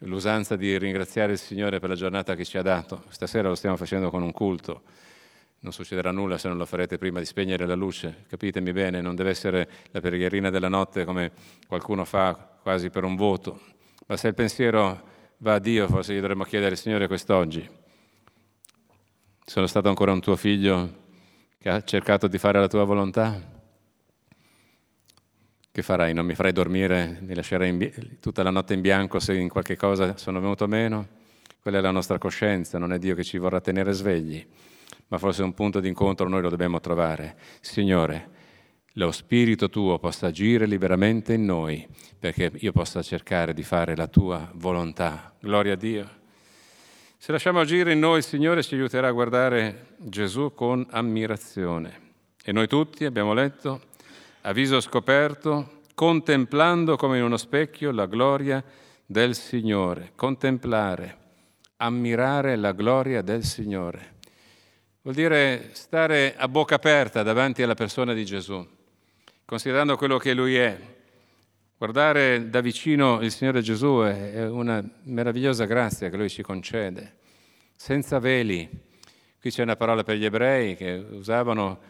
l'usanza 0.00 0.56
di 0.56 0.76
ringraziare 0.76 1.32
il 1.32 1.38
Signore 1.38 1.78
per 1.80 1.88
la 1.88 1.94
giornata 1.94 2.34
che 2.34 2.44
ci 2.44 2.58
ha 2.58 2.62
dato, 2.62 3.04
stasera 3.08 3.48
lo 3.48 3.54
stiamo 3.54 3.76
facendo 3.76 4.10
con 4.10 4.22
un 4.22 4.32
culto, 4.32 4.82
non 5.60 5.72
succederà 5.72 6.10
nulla 6.10 6.38
se 6.38 6.48
non 6.48 6.58
lo 6.58 6.66
farete 6.66 6.98
prima 6.98 7.18
di 7.18 7.24
spegnere 7.24 7.66
la 7.66 7.74
luce, 7.74 8.24
capitemi 8.28 8.72
bene, 8.72 9.00
non 9.00 9.14
deve 9.14 9.30
essere 9.30 9.68
la 9.90 10.00
preghierina 10.00 10.50
della 10.50 10.68
notte 10.68 11.04
come 11.04 11.32
qualcuno 11.66 12.04
fa 12.04 12.58
quasi 12.60 12.90
per 12.90 13.04
un 13.04 13.16
voto, 13.16 13.60
ma 14.06 14.16
se 14.16 14.28
il 14.28 14.34
pensiero 14.34 15.14
va 15.38 15.54
a 15.54 15.58
Dio, 15.58 15.88
forse 15.88 16.14
gli 16.14 16.20
dovremmo 16.20 16.44
chiedere, 16.44 16.76
Signore, 16.76 17.06
quest'oggi, 17.06 17.68
sono 19.44 19.66
stato 19.66 19.88
ancora 19.88 20.12
un 20.12 20.20
tuo 20.20 20.36
figlio 20.36 21.04
che 21.58 21.70
ha 21.70 21.82
cercato 21.82 22.26
di 22.26 22.38
fare 22.38 22.60
la 22.60 22.68
tua 22.68 22.84
volontà? 22.84 23.55
Che 25.76 25.82
farai? 25.82 26.14
Non 26.14 26.24
mi 26.24 26.34
farai 26.34 26.52
dormire, 26.52 27.18
mi 27.20 27.34
lascerai 27.34 27.70
bi- 27.74 27.92
tutta 28.18 28.42
la 28.42 28.48
notte 28.48 28.72
in 28.72 28.80
bianco 28.80 29.20
se 29.20 29.34
in 29.34 29.50
qualche 29.50 29.76
cosa 29.76 30.16
sono 30.16 30.40
venuto 30.40 30.66
meno? 30.66 31.06
Quella 31.60 31.76
è 31.76 31.80
la 31.82 31.90
nostra 31.90 32.16
coscienza, 32.16 32.78
non 32.78 32.94
è 32.94 32.98
Dio 32.98 33.14
che 33.14 33.22
ci 33.22 33.36
vorrà 33.36 33.60
tenere 33.60 33.92
svegli, 33.92 34.42
ma 35.08 35.18
forse 35.18 35.42
un 35.42 35.52
punto 35.52 35.80
di 35.80 35.88
incontro 35.88 36.30
noi 36.30 36.40
lo 36.40 36.48
dobbiamo 36.48 36.80
trovare. 36.80 37.36
Signore, 37.60 38.30
lo 38.94 39.12
Spirito 39.12 39.68
tuo 39.68 39.98
possa 39.98 40.28
agire 40.28 40.64
liberamente 40.64 41.34
in 41.34 41.44
noi, 41.44 41.86
perché 42.18 42.52
io 42.54 42.72
possa 42.72 43.02
cercare 43.02 43.52
di 43.52 43.62
fare 43.62 43.94
la 43.94 44.06
tua 44.06 44.50
volontà. 44.54 45.34
Gloria 45.38 45.74
a 45.74 45.76
Dio. 45.76 46.08
Se 47.18 47.32
lasciamo 47.32 47.60
agire 47.60 47.92
in 47.92 47.98
noi, 47.98 48.16
il 48.16 48.24
Signore 48.24 48.62
ci 48.62 48.76
aiuterà 48.76 49.08
a 49.08 49.12
guardare 49.12 49.88
Gesù 49.98 50.54
con 50.54 50.86
ammirazione. 50.88 52.14
E 52.42 52.50
noi 52.52 52.66
tutti 52.66 53.04
abbiamo 53.04 53.34
letto, 53.34 53.82
a 54.46 54.52
viso 54.52 54.78
scoperto, 54.78 55.80
contemplando 55.92 56.94
come 56.94 57.18
in 57.18 57.24
uno 57.24 57.36
specchio 57.36 57.90
la 57.90 58.06
gloria 58.06 58.62
del 59.04 59.34
Signore. 59.34 60.12
Contemplare, 60.14 61.18
ammirare 61.78 62.54
la 62.54 62.70
gloria 62.70 63.22
del 63.22 63.42
Signore. 63.42 64.14
Vuol 65.02 65.16
dire 65.16 65.70
stare 65.72 66.36
a 66.36 66.46
bocca 66.46 66.76
aperta 66.76 67.24
davanti 67.24 67.64
alla 67.64 67.74
persona 67.74 68.12
di 68.12 68.24
Gesù, 68.24 68.64
considerando 69.44 69.96
quello 69.96 70.16
che 70.16 70.32
Lui 70.32 70.54
è. 70.54 70.78
Guardare 71.76 72.48
da 72.48 72.60
vicino 72.60 73.20
il 73.22 73.32
Signore 73.32 73.62
Gesù 73.62 73.98
è 74.04 74.46
una 74.46 74.80
meravigliosa 75.06 75.64
grazia 75.64 76.08
che 76.08 76.16
Lui 76.16 76.30
ci 76.30 76.42
concede, 76.42 77.16
senza 77.74 78.20
veli. 78.20 78.68
Qui 79.40 79.50
c'è 79.50 79.62
una 79.62 79.74
parola 79.74 80.04
per 80.04 80.16
gli 80.16 80.24
ebrei 80.24 80.76
che 80.76 81.04
usavano 81.10 81.80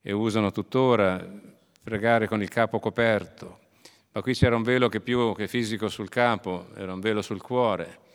e 0.00 0.12
usano 0.12 0.50
tuttora, 0.52 1.56
pregare 1.88 2.28
con 2.28 2.42
il 2.42 2.50
capo 2.50 2.78
coperto, 2.78 3.60
ma 4.12 4.20
qui 4.20 4.34
c'era 4.34 4.54
un 4.54 4.62
velo 4.62 4.90
che 4.90 5.00
più 5.00 5.34
che 5.34 5.48
fisico 5.48 5.88
sul 5.88 6.10
capo, 6.10 6.68
era 6.76 6.92
un 6.92 7.00
velo 7.00 7.22
sul 7.22 7.40
cuore. 7.40 8.06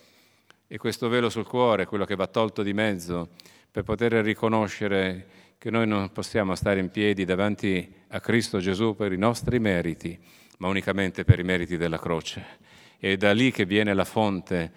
E 0.68 0.78
questo 0.78 1.10
velo 1.10 1.30
sul 1.30 1.48
cuore 1.48 1.84
è 1.84 1.86
quello 1.88 2.06
che 2.06 2.16
va 2.16 2.28
tolto 2.28 2.62
di 2.62 2.74
mezzo 2.74 3.30
per 3.72 3.82
poter 3.84 4.14
riconoscere 4.14 5.26
che 5.58 5.72
noi 5.72 5.88
non 5.88 6.12
possiamo 6.12 6.54
stare 6.54 6.80
in 6.80 6.92
piedi 6.92 7.26
davanti 7.26 7.92
a 8.10 8.20
Cristo 8.20 8.60
Gesù 8.60 8.96
per 8.96 9.12
i 9.12 9.18
nostri 9.18 9.60
meriti, 9.60 10.20
ma 10.60 10.68
unicamente 10.68 11.24
per 11.24 11.40
i 11.40 11.44
meriti 11.44 11.76
della 11.76 11.98
croce. 11.98 12.60
È 13.00 13.18
da 13.18 13.34
lì 13.34 13.52
che 13.52 13.66
viene 13.66 13.96
la 13.96 14.06
fonte 14.06 14.72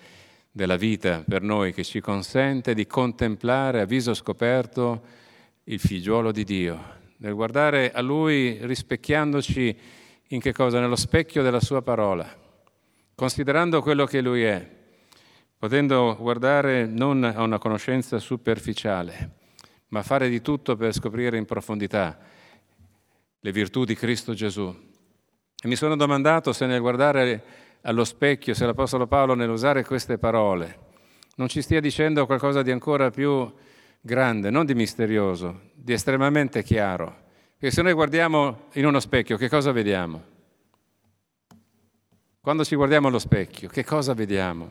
della 0.51 0.77
vita 0.77 1.23
per 1.27 1.43
noi 1.43 1.75
che 1.75 1.85
ci 1.85 2.01
consente 2.01 2.73
di 2.73 2.87
contemplare 2.87 3.83
a 3.83 3.85
viso 3.85 4.15
scoperto 4.15 5.03
il 5.65 5.79
figliuolo 5.81 6.33
di 6.33 6.45
Dio, 6.45 6.95
nel 7.19 7.35
guardare 7.35 7.93
a 7.93 8.01
Lui 8.01 8.59
rispecchiandoci 8.61 9.79
in 10.29 10.41
che 10.41 10.53
cosa? 10.53 10.81
Nello 10.81 10.97
specchio 10.97 11.43
della 11.43 11.61
Sua 11.61 11.83
parola, 11.83 12.29
considerando 13.15 13.81
quello 13.81 14.05
che 14.05 14.21
Lui 14.21 14.43
è, 14.43 14.69
potendo 15.59 16.17
guardare 16.19 16.87
non 16.87 17.25
a 17.25 17.43
una 17.43 17.59
conoscenza 17.59 18.19
superficiale, 18.19 19.31
ma 19.89 20.03
fare 20.03 20.29
di 20.29 20.43
tutto 20.43 20.77
per 20.77 20.93
scoprire 20.93 21.39
in 21.39 21.45
profondità 21.45 22.19
le 23.41 23.53
virtù 23.53 23.85
di 23.85 23.95
Cristo 23.95 24.35
Gesù. 24.35 24.75
E 25.59 25.69
mi 25.69 25.77
sono 25.77 25.97
domandato 25.97 26.53
se 26.53 26.67
nel 26.67 26.81
guardare 26.81 27.45
allo 27.83 28.05
specchio, 28.05 28.53
se 28.53 28.67
l'Apostolo 28.67 29.07
Paolo 29.07 29.35
nell'usare 29.35 29.85
queste 29.85 30.19
parole, 30.19 30.79
non 31.37 31.49
ci 31.49 31.63
stia 31.63 31.81
dicendo 31.81 32.27
qualcosa 32.27 32.63
di 32.63 32.71
ancora 32.71 33.11
più 33.11 33.51
grande, 34.07 34.49
non 34.49 34.65
di 34.65 34.75
misterioso, 34.75 35.73
di 35.75 35.93
estremamente 35.93 36.63
chiaro. 36.63 37.25
Perché 37.59 37.75
se 37.75 37.83
noi 37.83 37.93
guardiamo 37.93 38.69
in 38.75 38.87
uno 38.87 39.01
specchio, 39.01 39.37
che 39.37 39.51
cosa 39.51 39.73
vediamo? 39.73 40.23
Quando 42.41 42.65
ci 42.65 42.77
guardiamo 42.77 43.09
allo 43.09 43.19
specchio, 43.19 43.69
che 43.69 43.85
cosa 43.85 44.15
vediamo? 44.15 44.71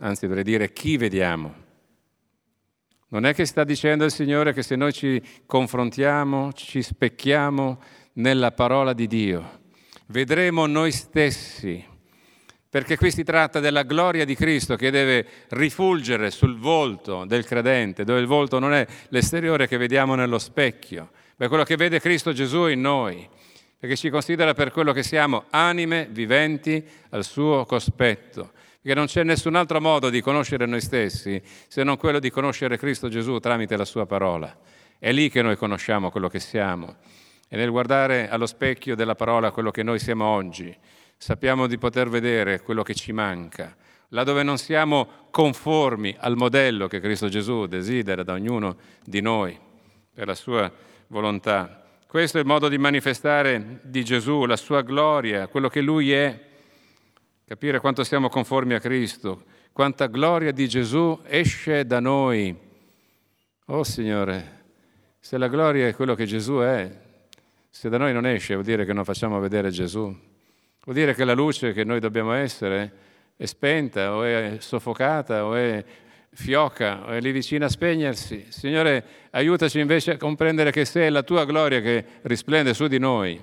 anzi 0.00 0.26
dovrei 0.26 0.44
dire 0.44 0.72
chi 0.72 0.96
vediamo. 0.96 1.66
Non 3.08 3.24
è 3.24 3.34
che 3.34 3.46
sta 3.46 3.64
dicendo 3.64 4.04
il 4.04 4.12
Signore 4.12 4.52
che 4.52 4.62
se 4.62 4.76
noi 4.76 4.92
ci 4.92 5.20
confrontiamo, 5.46 6.52
ci 6.52 6.82
specchiamo 6.82 7.80
nella 8.14 8.52
parola 8.52 8.92
di 8.92 9.06
Dio, 9.06 9.60
vedremo 10.06 10.66
noi 10.66 10.92
stessi, 10.92 11.84
perché 12.70 12.96
qui 12.96 13.10
si 13.10 13.24
tratta 13.24 13.60
della 13.60 13.82
gloria 13.82 14.24
di 14.24 14.34
Cristo 14.34 14.76
che 14.76 14.90
deve 14.90 15.26
rifulgere 15.48 16.30
sul 16.30 16.58
volto 16.58 17.24
del 17.24 17.44
credente, 17.44 18.04
dove 18.04 18.20
il 18.20 18.26
volto 18.26 18.58
non 18.58 18.72
è 18.72 18.86
l'esteriore 19.08 19.66
che 19.66 19.76
vediamo 19.76 20.14
nello 20.14 20.38
specchio, 20.38 21.10
ma 21.36 21.46
è 21.46 21.48
quello 21.48 21.64
che 21.64 21.76
vede 21.76 22.00
Cristo 22.00 22.32
Gesù 22.32 22.66
in 22.66 22.80
noi, 22.80 23.28
perché 23.78 23.96
ci 23.96 24.10
considera 24.10 24.54
per 24.54 24.70
quello 24.72 24.92
che 24.92 25.02
siamo 25.02 25.44
anime 25.50 26.08
viventi 26.10 26.84
al 27.10 27.24
suo 27.24 27.64
cospetto 27.64 28.52
perché 28.88 28.94
non 28.94 29.06
c'è 29.06 29.22
nessun 29.22 29.54
altro 29.54 29.82
modo 29.82 30.08
di 30.08 30.22
conoscere 30.22 30.64
noi 30.64 30.80
stessi 30.80 31.42
se 31.44 31.82
non 31.82 31.98
quello 31.98 32.18
di 32.18 32.30
conoscere 32.30 32.78
Cristo 32.78 33.08
Gesù 33.08 33.38
tramite 33.38 33.76
la 33.76 33.84
sua 33.84 34.06
parola. 34.06 34.56
È 34.98 35.12
lì 35.12 35.28
che 35.28 35.42
noi 35.42 35.56
conosciamo 35.56 36.10
quello 36.10 36.28
che 36.28 36.40
siamo. 36.40 36.96
E 37.50 37.56
nel 37.56 37.70
guardare 37.70 38.30
allo 38.30 38.46
specchio 38.46 38.94
della 38.94 39.14
parola 39.14 39.50
quello 39.50 39.70
che 39.70 39.82
noi 39.82 39.98
siamo 39.98 40.24
oggi, 40.24 40.74
sappiamo 41.18 41.66
di 41.66 41.76
poter 41.78 42.08
vedere 42.08 42.62
quello 42.62 42.82
che 42.82 42.94
ci 42.94 43.12
manca, 43.12 43.76
là 44.10 44.22
dove 44.22 44.44
non 44.44 44.56
siamo 44.56 45.26
conformi 45.30 46.16
al 46.18 46.36
modello 46.36 46.86
che 46.86 47.00
Cristo 47.00 47.28
Gesù 47.28 47.66
desidera 47.66 48.22
da 48.22 48.32
ognuno 48.32 48.76
di 49.04 49.20
noi 49.20 49.58
per 50.14 50.28
la 50.28 50.34
sua 50.34 50.72
volontà. 51.08 51.84
Questo 52.06 52.38
è 52.38 52.40
il 52.40 52.46
modo 52.46 52.68
di 52.68 52.78
manifestare 52.78 53.80
di 53.82 54.04
Gesù, 54.04 54.46
la 54.46 54.56
sua 54.56 54.80
gloria, 54.82 55.48
quello 55.48 55.68
che 55.68 55.80
Lui 55.80 56.12
è 56.12 56.46
capire 57.44 57.80
quanto 57.80 58.04
siamo 58.04 58.28
conformi 58.28 58.74
a 58.74 58.80
Cristo, 58.80 59.44
quanta 59.72 60.06
gloria 60.06 60.52
di 60.52 60.68
Gesù 60.68 61.20
esce 61.26 61.84
da 61.84 62.00
noi. 62.00 62.56
Oh 63.66 63.84
Signore, 63.84 64.62
se 65.18 65.36
la 65.36 65.48
gloria 65.48 65.88
è 65.88 65.94
quello 65.94 66.14
che 66.14 66.24
Gesù 66.24 66.58
è, 66.58 66.90
se 67.68 67.88
da 67.88 67.98
noi 67.98 68.12
non 68.12 68.24
esce 68.24 68.54
vuol 68.54 68.64
dire 68.64 68.84
che 68.84 68.92
non 68.92 69.04
facciamo 69.04 69.38
vedere 69.40 69.70
Gesù, 69.70 70.16
vuol 70.88 71.00
dire 71.00 71.14
che 71.14 71.24
la 71.24 71.34
luce 71.34 71.74
che 71.74 71.84
noi 71.84 72.00
dobbiamo 72.00 72.32
essere 72.32 72.92
è 73.36 73.44
spenta 73.44 74.14
o 74.14 74.22
è 74.22 74.56
soffocata 74.58 75.44
o 75.44 75.54
è 75.54 75.84
fioca 76.30 77.04
o 77.04 77.08
è 77.08 77.20
lì 77.20 77.30
vicina 77.30 77.66
a 77.66 77.68
spegnersi. 77.68 78.46
Signore, 78.48 79.04
aiutaci 79.32 79.80
invece 79.80 80.12
a 80.12 80.16
comprendere 80.16 80.70
che 80.70 80.86
se 80.86 81.02
è 81.02 81.10
la 81.10 81.22
tua 81.22 81.44
gloria 81.44 81.82
che 81.82 82.02
risplende 82.22 82.72
su 82.72 82.86
di 82.86 82.98
noi, 82.98 83.38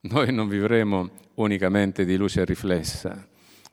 noi 0.00 0.32
non 0.32 0.48
vivremo 0.48 1.10
unicamente 1.34 2.06
di 2.06 2.16
luce 2.16 2.46
riflessa, 2.46 3.28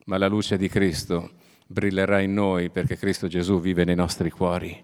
ma 0.06 0.18
la 0.18 0.28
luce 0.28 0.58
di 0.58 0.68
Cristo 0.68 1.32
brillerà 1.68 2.20
in 2.20 2.34
noi 2.34 2.70
perché 2.70 2.98
Cristo 2.98 3.30
Gesù 3.30 3.62
vive 3.62 3.86
nei 3.86 3.96
nostri 3.96 4.30
cuori. 4.30 4.84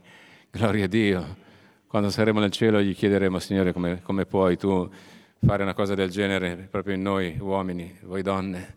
Gloria 0.49 0.85
a 0.85 0.87
Dio. 0.87 1.37
Quando 1.85 2.11
saremo 2.11 2.39
nel 2.39 2.51
cielo 2.51 2.81
gli 2.81 2.95
chiederemo, 2.95 3.39
Signore, 3.39 3.73
come, 3.73 4.01
come 4.03 4.25
puoi 4.25 4.55
tu 4.55 4.89
fare 5.45 5.63
una 5.63 5.73
cosa 5.73 5.95
del 5.95 6.09
genere 6.09 6.67
proprio 6.69 6.95
in 6.95 7.01
noi 7.01 7.37
uomini, 7.39 7.97
voi 8.03 8.21
donne, 8.21 8.75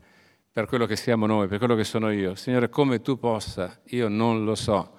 per 0.53 0.67
quello 0.67 0.87
che 0.87 0.97
siamo 0.97 1.27
noi, 1.27 1.49
per 1.49 1.59
quello 1.59 1.75
che 1.75 1.85
sono 1.85 2.11
io. 2.11 2.35
Signore, 2.35 2.69
come 2.69 3.01
tu 3.01 3.19
possa, 3.19 3.81
io 3.87 4.09
non 4.09 4.45
lo 4.45 4.55
so. 4.55 4.95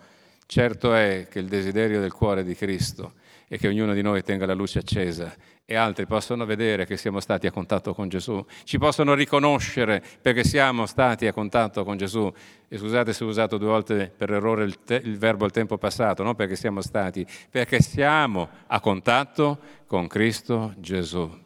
Certo 0.45 0.93
è 0.93 1.27
che 1.29 1.39
il 1.39 1.47
desiderio 1.47 1.99
del 1.99 2.11
cuore 2.11 2.43
di 2.43 2.55
Cristo 2.55 3.13
è 3.47 3.57
che 3.57 3.67
ognuno 3.67 3.93
di 3.93 4.01
noi 4.01 4.23
tenga 4.23 4.45
la 4.45 4.53
luce 4.53 4.79
accesa 4.79 5.33
e 5.65 5.75
altri 5.75 6.05
possono 6.05 6.45
vedere 6.45 6.85
che 6.85 6.97
siamo 6.97 7.19
stati 7.19 7.47
a 7.47 7.51
contatto 7.51 7.93
con 7.93 8.09
Gesù, 8.09 8.43
ci 8.63 8.77
possono 8.77 9.13
riconoscere 9.13 10.03
perché 10.21 10.43
siamo 10.43 10.85
stati 10.85 11.27
a 11.27 11.33
contatto 11.33 11.83
con 11.83 11.97
Gesù. 11.97 12.31
E 12.67 12.77
scusate 12.77 13.13
se 13.13 13.23
ho 13.23 13.27
usato 13.27 13.57
due 13.57 13.69
volte 13.69 14.11
per 14.15 14.31
errore 14.31 14.63
il, 14.63 14.79
te- 14.83 15.01
il 15.03 15.17
verbo 15.17 15.45
al 15.45 15.51
tempo 15.51 15.77
passato, 15.77 16.23
non 16.23 16.35
perché 16.35 16.55
siamo 16.55 16.81
stati, 16.81 17.25
perché 17.49 17.79
siamo 17.79 18.49
a 18.67 18.79
contatto 18.79 19.59
con 19.85 20.07
Cristo 20.07 20.73
Gesù. 20.77 21.42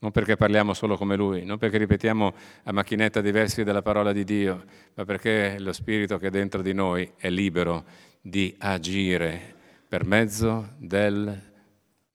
Non 0.00 0.10
perché 0.10 0.36
parliamo 0.36 0.74
solo 0.74 0.96
come 0.96 1.16
Lui, 1.16 1.44
non 1.44 1.56
perché 1.56 1.78
ripetiamo 1.78 2.34
a 2.64 2.72
macchinetta 2.72 3.20
diversi 3.20 3.64
della 3.64 3.82
parola 3.82 4.12
di 4.12 4.24
Dio, 4.24 4.64
ma 4.94 5.04
perché 5.04 5.58
lo 5.58 5.72
Spirito 5.72 6.18
che 6.18 6.26
è 6.26 6.30
dentro 6.30 6.62
di 6.62 6.72
noi 6.72 7.10
è 7.16 7.30
libero 7.30 7.84
di 8.20 8.54
agire 8.58 9.54
per 9.88 10.04
mezzo 10.04 10.74
del 10.78 11.48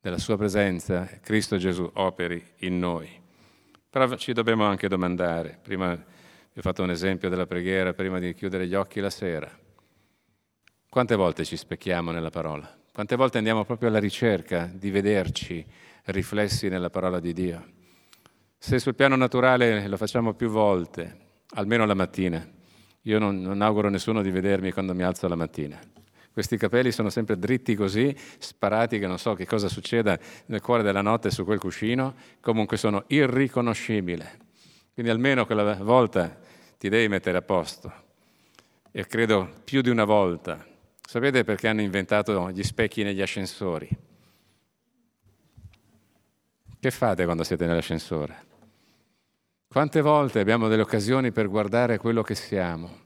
della 0.05 0.19
sua 0.19 0.37
presenza, 0.37 1.09
Cristo 1.19 1.57
Gesù 1.57 1.89
operi 1.95 2.39
in 2.57 2.77
noi. 2.77 3.09
Però 3.89 4.15
ci 4.17 4.33
dobbiamo 4.33 4.63
anche 4.63 4.87
domandare, 4.87 5.57
prima 5.59 5.95
vi 5.95 6.59
ho 6.59 6.61
fatto 6.61 6.83
un 6.83 6.91
esempio 6.91 7.27
della 7.27 7.47
preghiera, 7.47 7.91
prima 7.91 8.19
di 8.19 8.31
chiudere 8.35 8.67
gli 8.67 8.75
occhi 8.75 8.99
la 8.99 9.09
sera, 9.09 9.49
quante 10.87 11.15
volte 11.15 11.43
ci 11.43 11.57
specchiamo 11.57 12.11
nella 12.11 12.29
parola? 12.29 12.71
Quante 12.93 13.15
volte 13.15 13.39
andiamo 13.39 13.65
proprio 13.65 13.89
alla 13.89 13.97
ricerca 13.97 14.69
di 14.71 14.91
vederci 14.91 15.65
riflessi 16.03 16.69
nella 16.69 16.91
parola 16.91 17.19
di 17.19 17.33
Dio? 17.33 17.74
Se 18.65 18.79
sul 18.79 18.95
piano 18.95 19.15
naturale 19.15 19.87
lo 19.87 19.95
facciamo 19.95 20.33
più 20.33 20.49
volte, 20.49 21.17
almeno 21.49 21.85
la 21.85 21.93
mattina, 21.93 22.43
io 23.01 23.19
non, 23.19 23.39
non 23.39 23.61
auguro 23.61 23.89
a 23.89 23.91
nessuno 23.91 24.23
di 24.23 24.31
vedermi 24.31 24.71
quando 24.71 24.95
mi 24.95 25.03
alzo 25.03 25.27
la 25.27 25.35
mattina. 25.35 25.79
Questi 26.33 26.57
capelli 26.57 26.91
sono 26.91 27.11
sempre 27.11 27.37
dritti 27.37 27.75
così, 27.75 28.11
sparati, 28.39 28.97
che 28.97 29.05
non 29.05 29.19
so 29.19 29.35
che 29.35 29.45
cosa 29.45 29.67
succeda 29.67 30.17
nel 30.47 30.61
cuore 30.61 30.81
della 30.81 31.03
notte 31.03 31.29
su 31.29 31.45
quel 31.45 31.59
cuscino, 31.59 32.15
comunque 32.41 32.75
sono 32.77 33.03
irriconoscibile. 33.05 34.39
Quindi 34.95 35.11
almeno 35.11 35.45
quella 35.45 35.75
volta 35.75 36.35
ti 36.79 36.89
devi 36.89 37.07
mettere 37.07 37.37
a 37.37 37.43
posto. 37.43 37.93
E 38.91 39.05
credo 39.05 39.47
più 39.63 39.81
di 39.81 39.91
una 39.91 40.05
volta. 40.05 40.65
Sapete 41.07 41.43
perché 41.43 41.67
hanno 41.67 41.81
inventato 41.81 42.49
gli 42.49 42.63
specchi 42.63 43.03
negli 43.03 43.21
ascensori? 43.21 43.87
Che 46.79 46.91
fate 46.91 47.25
quando 47.25 47.43
siete 47.43 47.67
nell'ascensore? 47.67 48.53
Quante 49.67 50.01
volte 50.01 50.39
abbiamo 50.39 50.67
delle 50.67 50.83
occasioni 50.83 51.31
per 51.31 51.49
guardare 51.49 51.97
quello 51.97 52.21
che 52.21 52.35
siamo? 52.35 53.03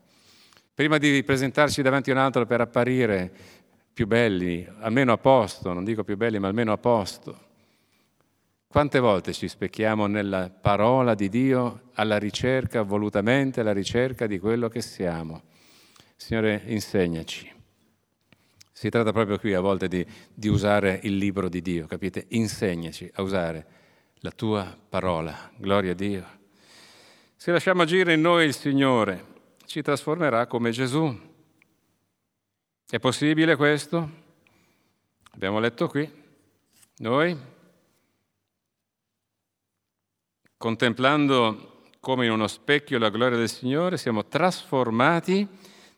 Prima 0.74 0.98
di 0.98 1.24
presentarci 1.24 1.82
davanti 1.82 2.12
a 2.12 2.14
un 2.14 2.20
altro 2.20 2.46
per 2.46 2.62
apparire 2.62 3.32
più 3.92 4.08
belli, 4.08 4.66
almeno 4.80 5.12
a 5.12 5.18
posto, 5.18 5.74
non 5.74 5.84
dico 5.84 6.04
più 6.04 6.16
belli, 6.16 6.40
ma 6.40 6.48
almeno 6.48 6.72
a 6.72 6.78
posto. 6.78 7.48
Quante 8.66 9.00
volte 9.00 9.34
ci 9.34 9.48
specchiamo 9.48 10.06
nella 10.06 10.50
parola 10.50 11.16
di 11.16 11.28
Dio 11.28 11.90
alla 11.96 12.18
ricerca, 12.18 12.84
volutamente 12.84 13.62
alla 13.62 13.74
ricerca 13.74 14.28
di 14.28 14.40
quello 14.40 14.70
che 14.70 14.82
siamo? 14.82 15.42
Signore, 16.16 16.62
insegnaci. 16.68 17.52
Si 18.72 18.90
tratta 18.90 19.12
proprio 19.12 19.40
qui 19.40 19.54
a 19.54 19.60
volte 19.60 19.88
di, 19.88 20.06
di 20.34 20.48
usare 20.48 21.00
il 21.04 21.18
libro 21.18 21.50
di 21.50 21.62
Dio, 21.62 21.88
capite? 21.88 22.28
Insegnaci 22.30 23.12
a 23.16 23.22
usare 23.22 23.66
la 24.20 24.32
tua 24.32 24.78
parola. 24.88 25.52
Gloria 25.58 25.92
a 25.92 25.96
Dio. 25.96 26.39
Se 27.42 27.54
lasciamo 27.54 27.84
agire 27.84 28.16
in 28.16 28.20
noi 28.20 28.48
il 28.48 28.54
Signore, 28.54 29.26
ci 29.66 29.82
trasformerà 29.82 30.46
come 30.46 30.72
Gesù. 30.72 31.18
È 32.86 33.00
possibile 33.00 33.56
questo? 33.56 34.10
Abbiamo 35.32 35.60
letto 35.60 35.88
qui. 35.88 36.12
Noi, 36.98 37.38
contemplando 40.58 41.84
come 42.02 42.26
in 42.26 42.34
uno 42.34 42.48
specchio 42.48 43.00
la 43.00 43.08
gloria 43.08 43.38
del 43.38 43.48
Signore, 43.48 43.96
siamo 43.96 44.26
trasformati 44.26 45.48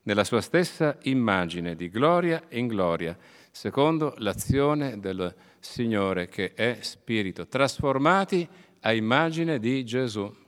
nella 0.03 0.23
sua 0.23 0.41
stessa 0.41 0.95
immagine 1.05 1.75
di 1.75 1.89
gloria 1.89 2.39
in 2.49 2.67
gloria, 2.67 3.17
secondo 3.49 4.13
l'azione 4.17 4.99
del 4.99 5.35
Signore 5.57 6.27
che 6.27 6.53
è 6.53 6.77
Spirito, 6.81 7.47
trasformati 7.47 8.47
a 8.81 8.93
immagine 8.93 9.57
di 9.57 9.83
Gesù. 9.83 10.40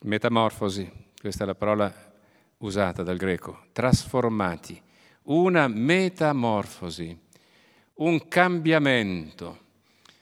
Metamorfosi, 0.00 0.90
questa 1.20 1.44
è 1.44 1.46
la 1.46 1.54
parola 1.54 1.92
usata 2.58 3.02
dal 3.02 3.16
greco, 3.16 3.66
trasformati, 3.72 4.80
una 5.24 5.68
metamorfosi, 5.68 7.18
un 7.94 8.28
cambiamento 8.28 9.66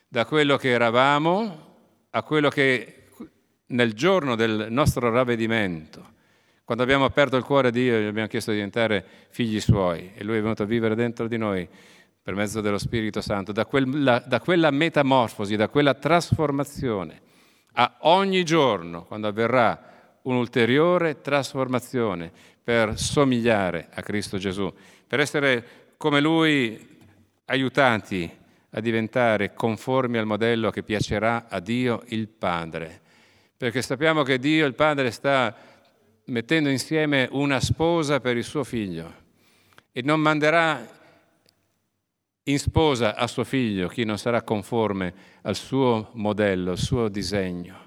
da 0.08 0.24
quello 0.24 0.56
che 0.56 0.70
eravamo 0.70 1.64
a 2.10 2.22
quello 2.22 2.48
che 2.48 3.08
nel 3.66 3.92
giorno 3.92 4.34
del 4.34 4.68
nostro 4.70 5.10
ravvedimento 5.10 6.14
quando 6.66 6.82
abbiamo 6.82 7.04
aperto 7.04 7.36
il 7.36 7.44
cuore 7.44 7.68
a 7.68 7.70
Dio 7.70 7.94
e 7.94 8.02
gli 8.02 8.06
abbiamo 8.06 8.26
chiesto 8.26 8.50
di 8.50 8.56
diventare 8.56 9.06
figli 9.28 9.60
suoi 9.60 10.10
e 10.16 10.24
Lui 10.24 10.38
è 10.38 10.40
venuto 10.40 10.64
a 10.64 10.66
vivere 10.66 10.96
dentro 10.96 11.28
di 11.28 11.38
noi 11.38 11.66
per 12.20 12.34
mezzo 12.34 12.60
dello 12.60 12.76
Spirito 12.76 13.20
Santo, 13.20 13.52
da, 13.52 13.64
quella, 13.64 14.18
da 14.26 14.40
quella 14.40 14.72
metamorfosi, 14.72 15.54
da 15.54 15.68
quella 15.68 15.94
trasformazione, 15.94 17.20
a 17.78 17.96
ogni 18.00 18.42
giorno, 18.42 19.04
quando 19.04 19.28
avverrà 19.28 20.18
un'ulteriore 20.22 21.20
trasformazione 21.20 22.32
per 22.62 22.98
somigliare 22.98 23.88
a 23.92 24.02
Cristo 24.02 24.38
Gesù, 24.38 24.72
per 25.06 25.20
essere 25.20 25.92
come 25.96 26.20
Lui 26.20 26.98
aiutati 27.46 28.30
a 28.70 28.80
diventare 28.80 29.54
conformi 29.54 30.18
al 30.18 30.26
modello 30.26 30.70
che 30.70 30.82
piacerà 30.82 31.46
a 31.48 31.60
Dio 31.60 32.02
il 32.08 32.28
Padre. 32.28 33.00
Perché 33.56 33.82
sappiamo 33.82 34.22
che 34.22 34.38
Dio 34.38 34.66
il 34.66 34.74
Padre 34.74 35.10
sta 35.10 35.54
mettendo 36.24 36.68
insieme 36.68 37.28
una 37.30 37.60
sposa 37.60 38.20
per 38.20 38.36
il 38.36 38.44
suo 38.44 38.64
figlio 38.64 39.24
e 39.92 40.02
non 40.02 40.20
manderà 40.20 40.86
in 42.48 42.58
sposa 42.58 43.16
a 43.16 43.26
suo 43.26 43.44
figlio 43.44 43.88
chi 43.88 44.04
non 44.04 44.18
sarà 44.18 44.42
conforme 44.42 45.12
al 45.42 45.56
suo 45.56 46.10
modello, 46.14 46.72
al 46.72 46.78
suo 46.78 47.08
disegno. 47.08 47.84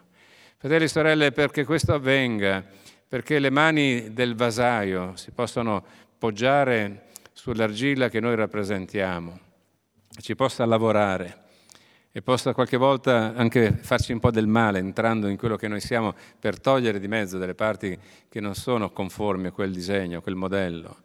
Fratelli 0.58 0.84
e 0.84 0.90
sorelle, 0.90 1.32
perché 1.32 1.64
questo 1.64 1.94
avvenga, 1.94 2.66
perché 3.08 3.40
le 3.40 3.50
mani 3.50 4.12
del 4.12 4.36
vasaio 4.36 5.16
si 5.16 5.32
possano 5.32 5.84
poggiare 6.18 7.08
sull'argilla 7.32 8.10
che 8.10 8.20
noi 8.20 8.36
rappresentiamo, 8.36 9.40
ci 10.20 10.36
possa 10.36 10.66
lavorare 10.66 11.44
e 12.12 12.22
possa 12.22 12.54
qualche 12.54 12.76
volta 12.76 13.34
anche 13.36 13.72
farci 13.72 14.12
un 14.12 14.20
po' 14.20 14.32
del 14.32 14.48
male 14.48 14.80
entrando 14.80 15.28
in 15.28 15.38
quello 15.38 15.56
che 15.56 15.70
noi 15.70 15.80
siamo 15.80 16.14
per 16.38 16.60
togliere 16.60 17.00
di 17.00 17.08
mezzo 17.08 17.38
delle 17.38 17.56
parti 17.56 17.98
che 18.28 18.42
non 18.42 18.56
sono 18.56 18.92
conformi 18.92 19.48
a 19.48 19.52
quel 19.52 19.72
disegno, 19.72 20.18
a 20.18 20.22
quel 20.22 20.36
modello. 20.36 20.98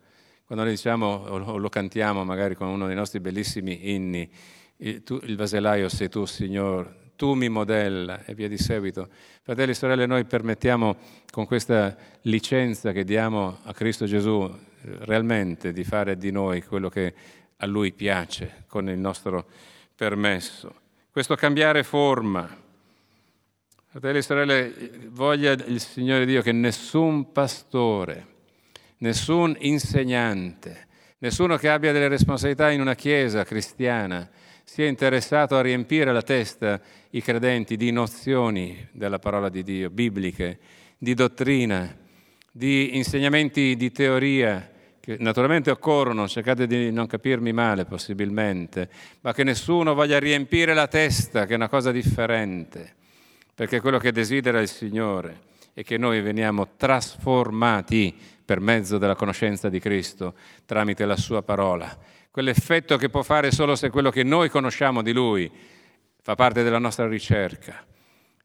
Quando 0.44 0.64
noi 0.64 0.74
diciamo 0.74 1.07
o 1.07 1.57
lo 1.57 1.68
cantiamo 1.68 2.24
magari 2.24 2.54
con 2.54 2.68
uno 2.68 2.87
dei 2.87 2.94
nostri 2.94 3.20
bellissimi 3.20 3.92
inni, 3.92 4.30
il, 4.76 5.37
vaselaio 5.37 5.88
sei 5.88 6.09
tu, 6.09 6.24
Signore, 6.26 7.12
tu 7.16 7.35
mi 7.35 7.48
modella 7.48 8.24
e 8.24 8.35
via 8.35 8.48
di 8.48 8.59
seguito. 8.59 9.09
Fratelli 9.42 9.70
e 9.70 9.74
sorelle, 9.74 10.07
noi 10.07 10.24
permettiamo 10.24 10.96
con 11.30 11.46
questa 11.46 11.96
licenza 12.22 12.92
che 12.92 13.04
diamo 13.04 13.59
a 13.62 13.72
Cristo 13.72 14.07
Gesù 14.07 14.50
realmente 15.00 15.72
di 15.72 15.85
fare 15.85 16.16
di 16.16 16.30
noi 16.30 16.62
quello 16.62 16.88
che 16.88 17.14
a 17.57 17.66
Lui 17.66 17.92
piace 17.92 18.64
con 18.66 18.88
il 18.88 18.98
nostro 18.98 19.46
permesso 19.94 20.83
questo 21.14 21.37
cambiare 21.37 21.85
forma. 21.85 22.44
Fratelli 23.87 24.18
e 24.18 24.22
sorelle, 24.22 24.74
voglia 25.11 25.52
il 25.52 25.78
Signore 25.78 26.26
Dio 26.26 26.42
che 26.42 26.50
nessun 26.50 27.30
pastore, 27.30 28.33
nessun 29.04 29.54
insegnante, 29.58 30.86
nessuno 31.18 31.58
che 31.58 31.68
abbia 31.68 31.92
delle 31.92 32.08
responsabilità 32.08 32.70
in 32.70 32.80
una 32.80 32.94
chiesa 32.94 33.44
cristiana 33.44 34.30
sia 34.64 34.86
interessato 34.86 35.56
a 35.56 35.60
riempire 35.60 36.10
la 36.10 36.22
testa 36.22 36.80
i 37.10 37.20
credenti 37.20 37.76
di 37.76 37.90
nozioni 37.90 38.88
della 38.92 39.18
parola 39.18 39.50
di 39.50 39.62
Dio, 39.62 39.90
bibliche, 39.90 40.58
di 40.96 41.12
dottrina, 41.12 41.94
di 42.50 42.96
insegnamenti 42.96 43.76
di 43.76 43.92
teoria, 43.92 44.70
che 44.98 45.16
naturalmente 45.20 45.70
occorrono, 45.70 46.26
cercate 46.26 46.66
di 46.66 46.90
non 46.90 47.06
capirmi 47.06 47.52
male 47.52 47.84
possibilmente, 47.84 48.88
ma 49.20 49.34
che 49.34 49.44
nessuno 49.44 49.92
voglia 49.92 50.18
riempire 50.18 50.72
la 50.72 50.88
testa, 50.88 51.44
che 51.44 51.52
è 51.52 51.56
una 51.56 51.68
cosa 51.68 51.92
differente, 51.92 52.94
perché 53.54 53.82
quello 53.82 53.98
che 53.98 54.12
desidera 54.12 54.62
il 54.62 54.68
Signore 54.68 55.52
è 55.74 55.82
che 55.82 55.98
noi 55.98 56.22
veniamo 56.22 56.68
trasformati 56.76 58.16
per 58.44 58.61
mezzo 58.61 58.98
della 58.98 59.14
conoscenza 59.14 59.68
di 59.68 59.80
Cristo 59.80 60.35
tramite 60.64 61.04
la 61.07 61.16
sua 61.16 61.42
parola. 61.42 61.96
Quell'effetto 62.30 62.96
che 62.96 63.09
può 63.09 63.22
fare 63.22 63.50
solo 63.50 63.74
se 63.76 63.90
quello 63.90 64.11
che 64.11 64.22
noi 64.22 64.48
conosciamo 64.48 65.02
di 65.02 65.12
Lui 65.12 65.50
fa 66.20 66.35
parte 66.35 66.62
della 66.62 66.78
nostra 66.78 67.07
ricerca, 67.07 67.85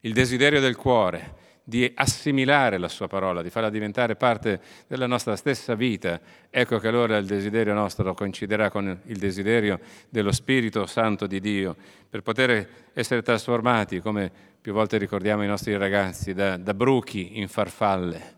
il 0.02 0.14
desiderio 0.14 0.60
del 0.60 0.76
cuore 0.76 1.38
di 1.64 1.92
assimilare 1.94 2.80
la 2.80 2.88
sua 2.88 3.08
parola, 3.08 3.44
di 3.44 3.52
farla 3.52 3.70
diventare 3.70 4.16
parte 4.16 4.60
della 4.88 5.06
nostra 5.06 5.36
stessa 5.36 5.76
vita, 5.76 6.20
ecco 6.50 6.80
che 6.80 6.88
allora 6.88 7.18
il 7.18 7.28
desiderio 7.28 7.74
nostro 7.74 8.14
coinciderà 8.16 8.72
con 8.72 9.00
il 9.06 9.18
desiderio 9.18 9.80
dello 10.10 10.32
Spirito 10.32 10.88
Santo 10.88 11.28
di 11.28 11.40
Dio, 11.40 11.76
per 12.10 12.22
poter 12.22 12.68
essere 12.94 13.22
trasformati, 13.22 14.00
come 14.00 14.32
più 14.60 14.74
volte 14.74 14.98
ricordiamo 14.98 15.44
i 15.44 15.48
nostri 15.48 15.78
ragazzi, 15.78 16.34
da, 16.34 16.58
da 16.58 16.74
bruchi 16.74 17.40
in 17.40 17.48
farfalle 17.48 18.38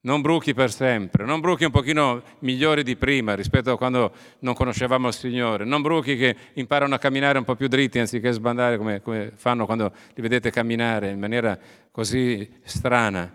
non 0.00 0.20
bruchi 0.20 0.54
per 0.54 0.70
sempre, 0.70 1.24
non 1.24 1.40
bruchi 1.40 1.64
un 1.64 1.72
pochino 1.72 2.22
migliori 2.40 2.84
di 2.84 2.96
prima 2.96 3.34
rispetto 3.34 3.72
a 3.72 3.76
quando 3.76 4.12
non 4.40 4.54
conoscevamo 4.54 5.08
il 5.08 5.14
Signore, 5.14 5.64
non 5.64 5.82
bruchi 5.82 6.16
che 6.16 6.36
imparano 6.54 6.94
a 6.94 6.98
camminare 6.98 7.38
un 7.38 7.44
po' 7.44 7.56
più 7.56 7.66
dritti 7.66 7.98
anziché 7.98 8.30
sbandare 8.30 8.76
come, 8.76 9.02
come 9.02 9.32
fanno 9.34 9.66
quando 9.66 9.92
li 10.14 10.22
vedete 10.22 10.50
camminare 10.50 11.10
in 11.10 11.18
maniera 11.18 11.58
così 11.90 12.48
strana, 12.62 13.30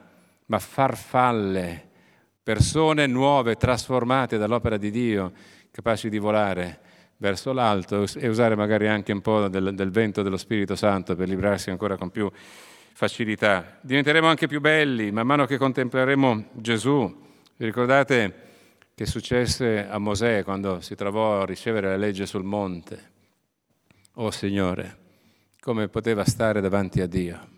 ma 0.46 0.60
farfalle, 0.60 1.90
persone 2.42 3.08
nuove, 3.08 3.56
trasformate 3.56 4.38
dall'opera 4.38 4.78
di 4.78 4.90
Dio, 4.90 5.34
capaci 5.70 6.10
di 6.10 6.18
volare 6.18 6.80
verso 7.18 7.52
l'alto 7.52 8.06
e 8.16 8.28
usare 8.28 8.56
magari 8.56 8.88
anche 8.88 9.12
un 9.12 9.22
po' 9.22 9.48
del, 9.48 9.74
del 9.76 9.92
vento 9.92 10.22
dello 10.22 10.38
Spirito 10.38 10.76
Santo 10.76 11.16
per 11.16 11.28
librarsi 11.28 11.70
ancora 11.70 11.98
con 11.98 12.10
più 12.10 12.30
facilità. 12.94 13.78
Diventeremo 13.82 14.28
anche 14.28 14.48
più 14.48 14.62
belli 14.62 15.12
man 15.12 15.26
mano 15.26 15.46
che 15.46 15.58
contempleremo 15.58 16.46
Gesù. 16.54 17.22
Vi 17.56 17.66
ricordate 17.66 18.34
che 18.96 19.06
successe 19.06 19.88
a 19.88 19.98
Mosè 19.98 20.44
quando 20.44 20.80
si 20.82 20.96
trovò 20.96 21.42
a 21.42 21.46
ricevere 21.46 21.90
la 21.90 21.98
legge 21.98 22.26
sul 22.26 22.44
monte? 22.44 23.12
Oh 24.16 24.32
Signore, 24.32 24.98
come 25.60 25.88
poteva 25.88 26.24
stare 26.24 26.62
davanti 26.62 27.02
a 27.02 27.08
Dio? 27.08 27.50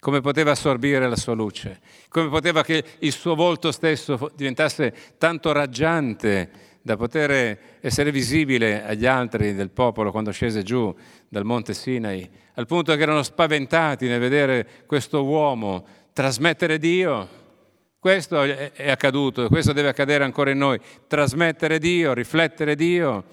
Come 0.00 0.20
poteva 0.20 0.52
assorbire 0.52 1.08
la 1.08 1.16
sua 1.16 1.34
luce? 1.34 1.80
Come 2.08 2.28
poteva 2.28 2.62
che 2.62 2.84
il 3.00 3.12
suo 3.12 3.34
volto 3.34 3.72
stesso 3.72 4.30
diventasse 4.36 4.94
tanto 5.18 5.50
raggiante 5.50 6.77
da 6.88 6.96
poter 6.96 7.58
essere 7.80 8.10
visibile 8.10 8.82
agli 8.82 9.04
altri 9.04 9.54
del 9.54 9.68
popolo 9.68 10.10
quando 10.10 10.30
scese 10.30 10.62
giù 10.62 10.94
dal 11.28 11.44
monte 11.44 11.74
Sinai, 11.74 12.26
al 12.54 12.64
punto 12.64 12.96
che 12.96 13.02
erano 13.02 13.22
spaventati 13.22 14.08
nel 14.08 14.18
vedere 14.18 14.66
questo 14.86 15.22
uomo 15.22 15.84
trasmettere 16.14 16.78
Dio. 16.78 17.36
Questo 17.98 18.42
è 18.42 18.90
accaduto 18.90 19.48
questo 19.48 19.74
deve 19.74 19.88
accadere 19.88 20.24
ancora 20.24 20.50
in 20.50 20.56
noi, 20.56 20.80
trasmettere 21.06 21.78
Dio, 21.78 22.14
riflettere 22.14 22.74
Dio, 22.74 23.24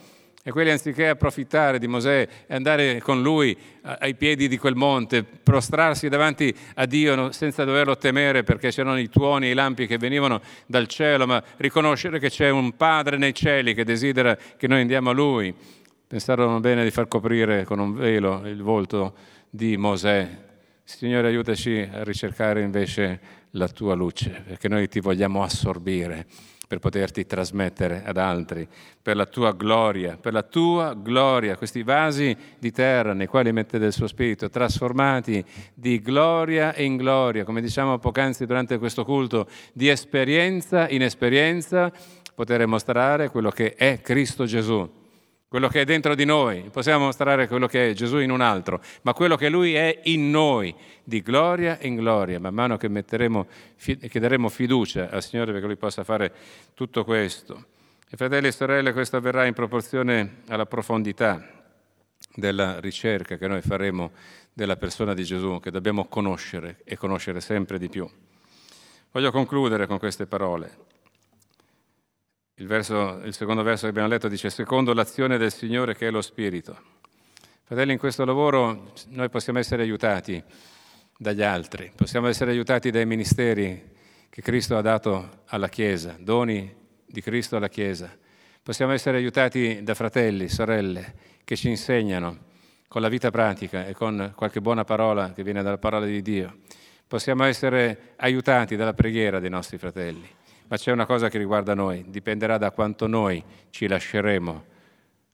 E 0.47 0.51
quelli 0.51 0.69
anziché 0.69 1.07
approfittare 1.07 1.79
di 1.79 1.87
Mosè 1.87 2.27
e 2.45 2.53
andare 2.53 3.01
con 3.01 3.23
lui 3.23 3.57
ai 3.81 4.13
piedi 4.13 4.47
di 4.47 4.59
quel 4.59 4.75
monte, 4.75 5.23
prostrarsi 5.23 6.07
davanti 6.07 6.55
a 6.75 6.85
Dio 6.85 7.31
senza 7.31 7.63
doverlo 7.63 7.97
temere 7.97 8.43
perché 8.43 8.69
c'erano 8.69 8.99
i 8.99 9.09
tuoni 9.09 9.47
e 9.47 9.49
i 9.49 9.53
lampi 9.55 9.87
che 9.87 9.97
venivano 9.97 10.39
dal 10.67 10.85
cielo, 10.85 11.25
ma 11.25 11.43
riconoscere 11.57 12.19
che 12.19 12.29
c'è 12.29 12.51
un 12.51 12.75
Padre 12.75 13.17
nei 13.17 13.33
cieli 13.33 13.73
che 13.73 13.83
desidera 13.83 14.37
che 14.55 14.67
noi 14.67 14.81
andiamo 14.81 15.09
a 15.09 15.13
Lui. 15.13 15.51
Pensarono 16.05 16.59
bene 16.59 16.83
di 16.83 16.91
far 16.91 17.07
coprire 17.07 17.63
con 17.63 17.79
un 17.79 17.95
velo 17.95 18.43
il 18.45 18.61
volto 18.61 19.15
di 19.49 19.77
Mosè. 19.77 20.29
Signore, 20.83 21.27
aiutaci 21.29 21.89
a 21.91 22.03
ricercare 22.03 22.61
invece 22.61 23.19
la 23.53 23.67
tua 23.67 23.95
luce, 23.95 24.43
perché 24.45 24.67
noi 24.67 24.87
ti 24.87 24.99
vogliamo 24.99 25.41
assorbire 25.41 26.27
per 26.67 26.79
poterti 26.79 27.25
trasmettere 27.25 28.03
ad 28.05 28.17
altri, 28.17 28.67
per 29.01 29.15
la 29.15 29.25
tua 29.25 29.53
gloria, 29.53 30.17
per 30.17 30.33
la 30.33 30.41
tua 30.41 30.93
gloria, 30.93 31.57
questi 31.57 31.83
vasi 31.83 32.35
di 32.57 32.71
terra 32.71 33.13
nei 33.13 33.27
quali 33.27 33.51
mette 33.51 33.77
del 33.77 33.93
suo 33.93 34.07
spirito, 34.07 34.49
trasformati 34.49 35.43
di 35.73 36.01
gloria 36.01 36.75
in 36.77 36.97
gloria, 36.97 37.43
come 37.43 37.61
diciamo 37.61 37.97
poc'anzi 37.97 38.45
durante 38.45 38.77
questo 38.77 39.05
culto, 39.05 39.47
di 39.73 39.89
esperienza 39.89 40.89
in 40.89 41.01
esperienza, 41.03 41.91
poter 42.33 42.65
mostrare 42.65 43.29
quello 43.29 43.49
che 43.49 43.75
è 43.75 44.01
Cristo 44.01 44.45
Gesù 44.45 45.03
quello 45.47 45.67
che 45.67 45.81
è 45.81 45.85
dentro 45.85 46.15
di 46.15 46.25
noi, 46.25 46.69
possiamo 46.71 47.05
mostrare 47.05 47.47
quello 47.47 47.67
che 47.67 47.89
è 47.89 47.93
Gesù 47.93 48.17
in 48.17 48.31
un 48.31 48.41
altro, 48.41 48.81
ma 49.03 49.13
quello 49.13 49.35
che 49.35 49.49
Lui 49.49 49.75
è 49.75 50.01
in 50.03 50.29
noi, 50.29 50.75
di 51.03 51.21
gloria 51.21 51.77
in 51.81 51.95
gloria, 51.95 52.39
man 52.39 52.53
mano 52.53 52.77
che 52.77 52.89
metteremo, 52.89 53.47
chiederemo 53.77 54.49
fiducia 54.49 55.09
al 55.09 55.23
Signore 55.23 55.51
perché 55.51 55.67
Lui 55.67 55.77
possa 55.77 56.03
fare 56.03 56.33
tutto 56.73 57.03
questo. 57.03 57.65
E 58.09 58.17
fratelli 58.17 58.47
e 58.47 58.51
sorelle, 58.51 58.93
questo 58.93 59.17
avverrà 59.17 59.45
in 59.45 59.53
proporzione 59.53 60.41
alla 60.47 60.65
profondità 60.65 61.63
della 62.33 62.79
ricerca 62.79 63.37
che 63.37 63.47
noi 63.47 63.61
faremo 63.61 64.11
della 64.53 64.77
persona 64.77 65.13
di 65.13 65.23
Gesù, 65.23 65.59
che 65.59 65.71
dobbiamo 65.71 66.05
conoscere 66.05 66.81
e 66.83 66.97
conoscere 66.97 67.41
sempre 67.41 67.77
di 67.77 67.89
più. 67.89 68.09
Voglio 69.11 69.31
concludere 69.31 69.87
con 69.87 69.97
queste 69.99 70.25
parole. 70.25 70.77
Il, 72.57 72.67
verso, 72.67 73.19
il 73.25 73.33
secondo 73.33 73.63
verso 73.63 73.83
che 73.83 73.89
abbiamo 73.89 74.07
letto 74.07 74.29
dice, 74.29 74.49
secondo 74.49 74.93
l'azione 74.93 75.37
del 75.37 75.51
Signore 75.51 75.93
che 75.93 76.07
è 76.07 76.09
lo 76.09 76.21
Spirito. 76.21 76.93
Fratelli, 77.63 77.91
in 77.91 77.97
questo 77.97 78.23
lavoro 78.23 78.93
noi 79.09 79.27
possiamo 79.29 79.59
essere 79.59 79.81
aiutati 79.81 80.41
dagli 81.17 81.41
altri, 81.41 81.91
possiamo 81.93 82.27
essere 82.27 82.51
aiutati 82.51 82.91
dai 82.91 83.05
ministeri 83.05 83.91
che 84.29 84.41
Cristo 84.41 84.77
ha 84.77 84.81
dato 84.81 85.41
alla 85.47 85.67
Chiesa, 85.67 86.15
doni 86.17 86.73
di 87.05 87.21
Cristo 87.21 87.57
alla 87.57 87.67
Chiesa. 87.67 88.09
Possiamo 88.63 88.93
essere 88.93 89.17
aiutati 89.17 89.83
da 89.83 89.93
fratelli, 89.93 90.47
sorelle 90.47 91.13
che 91.43 91.57
ci 91.57 91.67
insegnano 91.67 92.37
con 92.87 93.01
la 93.01 93.09
vita 93.09 93.31
pratica 93.31 93.85
e 93.85 93.93
con 93.93 94.31
qualche 94.33 94.61
buona 94.61 94.85
parola 94.85 95.33
che 95.33 95.43
viene 95.43 95.61
dalla 95.61 95.77
parola 95.77 96.05
di 96.05 96.21
Dio. 96.21 96.59
Possiamo 97.05 97.43
essere 97.43 98.13
aiutati 98.15 98.77
dalla 98.77 98.93
preghiera 98.93 99.41
dei 99.41 99.49
nostri 99.49 99.77
fratelli 99.77 100.43
ma 100.67 100.77
c'è 100.77 100.91
una 100.91 101.05
cosa 101.05 101.29
che 101.29 101.37
riguarda 101.37 101.73
noi, 101.73 102.05
dipenderà 102.07 102.57
da 102.57 102.71
quanto 102.71 103.07
noi 103.07 103.43
ci 103.69 103.87
lasceremo 103.87 104.73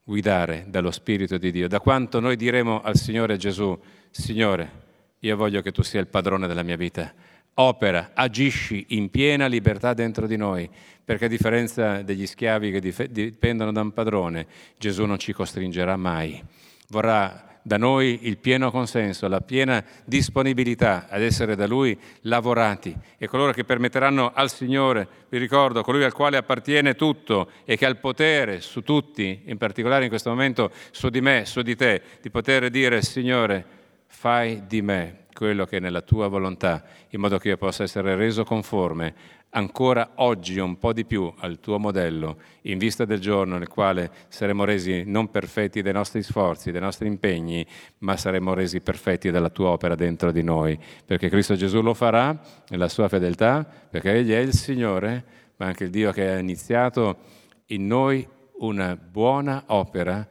guidare 0.04 0.64
dallo 0.68 0.90
Spirito 0.90 1.38
di 1.38 1.50
Dio, 1.50 1.68
da 1.68 1.80
quanto 1.80 2.20
noi 2.20 2.36
diremo 2.36 2.82
al 2.82 2.96
Signore 2.96 3.36
Gesù, 3.36 3.78
Signore, 4.10 4.80
io 5.20 5.36
voglio 5.36 5.62
che 5.62 5.72
tu 5.72 5.82
sia 5.82 6.00
il 6.00 6.08
padrone 6.08 6.46
della 6.46 6.62
mia 6.62 6.76
vita, 6.76 7.12
opera, 7.54 8.10
agisci 8.14 8.86
in 8.90 9.10
piena 9.10 9.46
libertà 9.46 9.94
dentro 9.94 10.26
di 10.26 10.36
noi, 10.36 10.68
perché 11.04 11.26
a 11.26 11.28
differenza 11.28 12.02
degli 12.02 12.26
schiavi 12.26 12.70
che 12.70 13.08
dipendono 13.10 13.72
da 13.72 13.80
un 13.80 13.92
padrone, 13.92 14.46
Gesù 14.78 15.04
non 15.04 15.18
ci 15.18 15.32
costringerà 15.32 15.96
mai. 15.96 16.42
Vorrà 16.88 17.51
da 17.62 17.76
noi 17.76 18.20
il 18.22 18.38
pieno 18.38 18.70
consenso, 18.70 19.28
la 19.28 19.40
piena 19.40 19.82
disponibilità 20.04 21.06
ad 21.08 21.22
essere 21.22 21.54
da 21.54 21.66
Lui 21.66 21.98
lavorati. 22.22 22.94
E 23.16 23.28
coloro 23.28 23.52
che 23.52 23.64
permetteranno 23.64 24.32
al 24.34 24.50
Signore, 24.50 25.06
vi 25.28 25.38
ricordo, 25.38 25.82
colui 25.82 26.04
al 26.04 26.12
quale 26.12 26.36
appartiene 26.36 26.94
tutto 26.94 27.50
e 27.64 27.76
che 27.76 27.86
ha 27.86 27.88
il 27.88 27.98
potere 27.98 28.60
su 28.60 28.82
tutti, 28.82 29.42
in 29.44 29.56
particolare 29.58 30.04
in 30.04 30.10
questo 30.10 30.30
momento 30.30 30.70
su 30.90 31.08
di 31.08 31.20
me, 31.20 31.44
su 31.46 31.62
di 31.62 31.76
te, 31.76 32.02
di 32.20 32.30
poter 32.30 32.68
dire 32.68 33.00
Signore, 33.02 33.64
fai 34.06 34.66
di 34.66 34.82
me 34.82 35.20
quello 35.32 35.64
che 35.64 35.78
è 35.78 35.80
nella 35.80 36.02
tua 36.02 36.28
volontà, 36.28 36.84
in 37.10 37.20
modo 37.20 37.38
che 37.38 37.48
io 37.48 37.56
possa 37.56 37.84
essere 37.84 38.14
reso 38.16 38.44
conforme 38.44 39.14
ancora 39.54 40.12
oggi 40.16 40.58
un 40.58 40.78
po' 40.78 40.92
di 40.92 41.04
più 41.04 41.32
al 41.38 41.60
tuo 41.60 41.78
modello, 41.78 42.38
in 42.62 42.78
vista 42.78 43.04
del 43.04 43.20
giorno 43.20 43.58
nel 43.58 43.68
quale 43.68 44.10
saremo 44.28 44.64
resi 44.64 45.04
non 45.04 45.30
perfetti 45.30 45.82
dai 45.82 45.92
nostri 45.92 46.22
sforzi, 46.22 46.70
dai 46.70 46.80
nostri 46.80 47.06
impegni, 47.06 47.66
ma 47.98 48.16
saremo 48.16 48.54
resi 48.54 48.80
perfetti 48.80 49.30
dalla 49.30 49.50
tua 49.50 49.70
opera 49.70 49.94
dentro 49.94 50.32
di 50.32 50.42
noi, 50.42 50.78
perché 51.04 51.28
Cristo 51.28 51.54
Gesù 51.54 51.82
lo 51.82 51.94
farà 51.94 52.38
nella 52.68 52.88
sua 52.88 53.08
fedeltà, 53.08 53.66
perché 53.90 54.12
Egli 54.12 54.32
è 54.32 54.38
il 54.38 54.52
Signore, 54.52 55.24
ma 55.56 55.66
anche 55.66 55.84
il 55.84 55.90
Dio 55.90 56.12
che 56.12 56.28
ha 56.30 56.38
iniziato 56.38 57.18
in 57.66 57.86
noi 57.86 58.26
una 58.58 58.96
buona 58.96 59.64
opera 59.66 60.26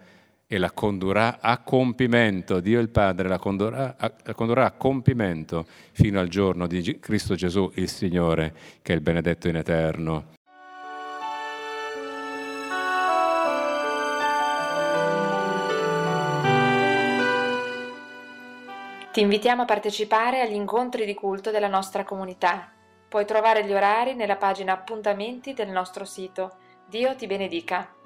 e 0.54 0.58
la 0.58 0.72
condurrà 0.72 1.38
a 1.40 1.60
compimento, 1.60 2.60
Dio 2.60 2.82
il 2.82 2.90
Padre 2.90 3.30
la 3.30 3.40
condurrà 3.40 3.96
a, 3.98 4.12
la 4.22 4.34
condurrà 4.34 4.66
a 4.66 4.72
compimento 4.72 5.66
fino 5.94 6.20
al 6.20 6.28
giorno 6.28 6.68
di 6.68 7.00
Cristo 7.00 7.36
Gesù 7.36 7.72
il 7.76 7.88
Signore, 7.88 8.54
che 8.82 8.92
è 8.92 8.96
il 8.98 9.02
benedetto 9.02 9.48
in 9.48 9.56
eterno. 9.56 10.26
Ti 19.14 19.22
invitiamo 19.22 19.62
a 19.62 19.66
partecipare 19.66 20.42
agli 20.42 20.56
incontri 20.56 21.06
di 21.06 21.14
culto 21.14 21.52
della 21.52 21.70
nostra 21.70 22.04
comunità. 22.04 22.74
Puoi 23.08 23.24
trovare 23.26 23.66
gli 23.66 23.72
orari 23.72 24.16
nella 24.16 24.36
pagina 24.36 24.74
appuntamenti 24.74 25.54
del 25.54 25.70
nostro 25.70 26.04
sito. 26.04 26.58
Dio 26.90 27.16
ti 27.16 27.26
benedica. 27.26 28.01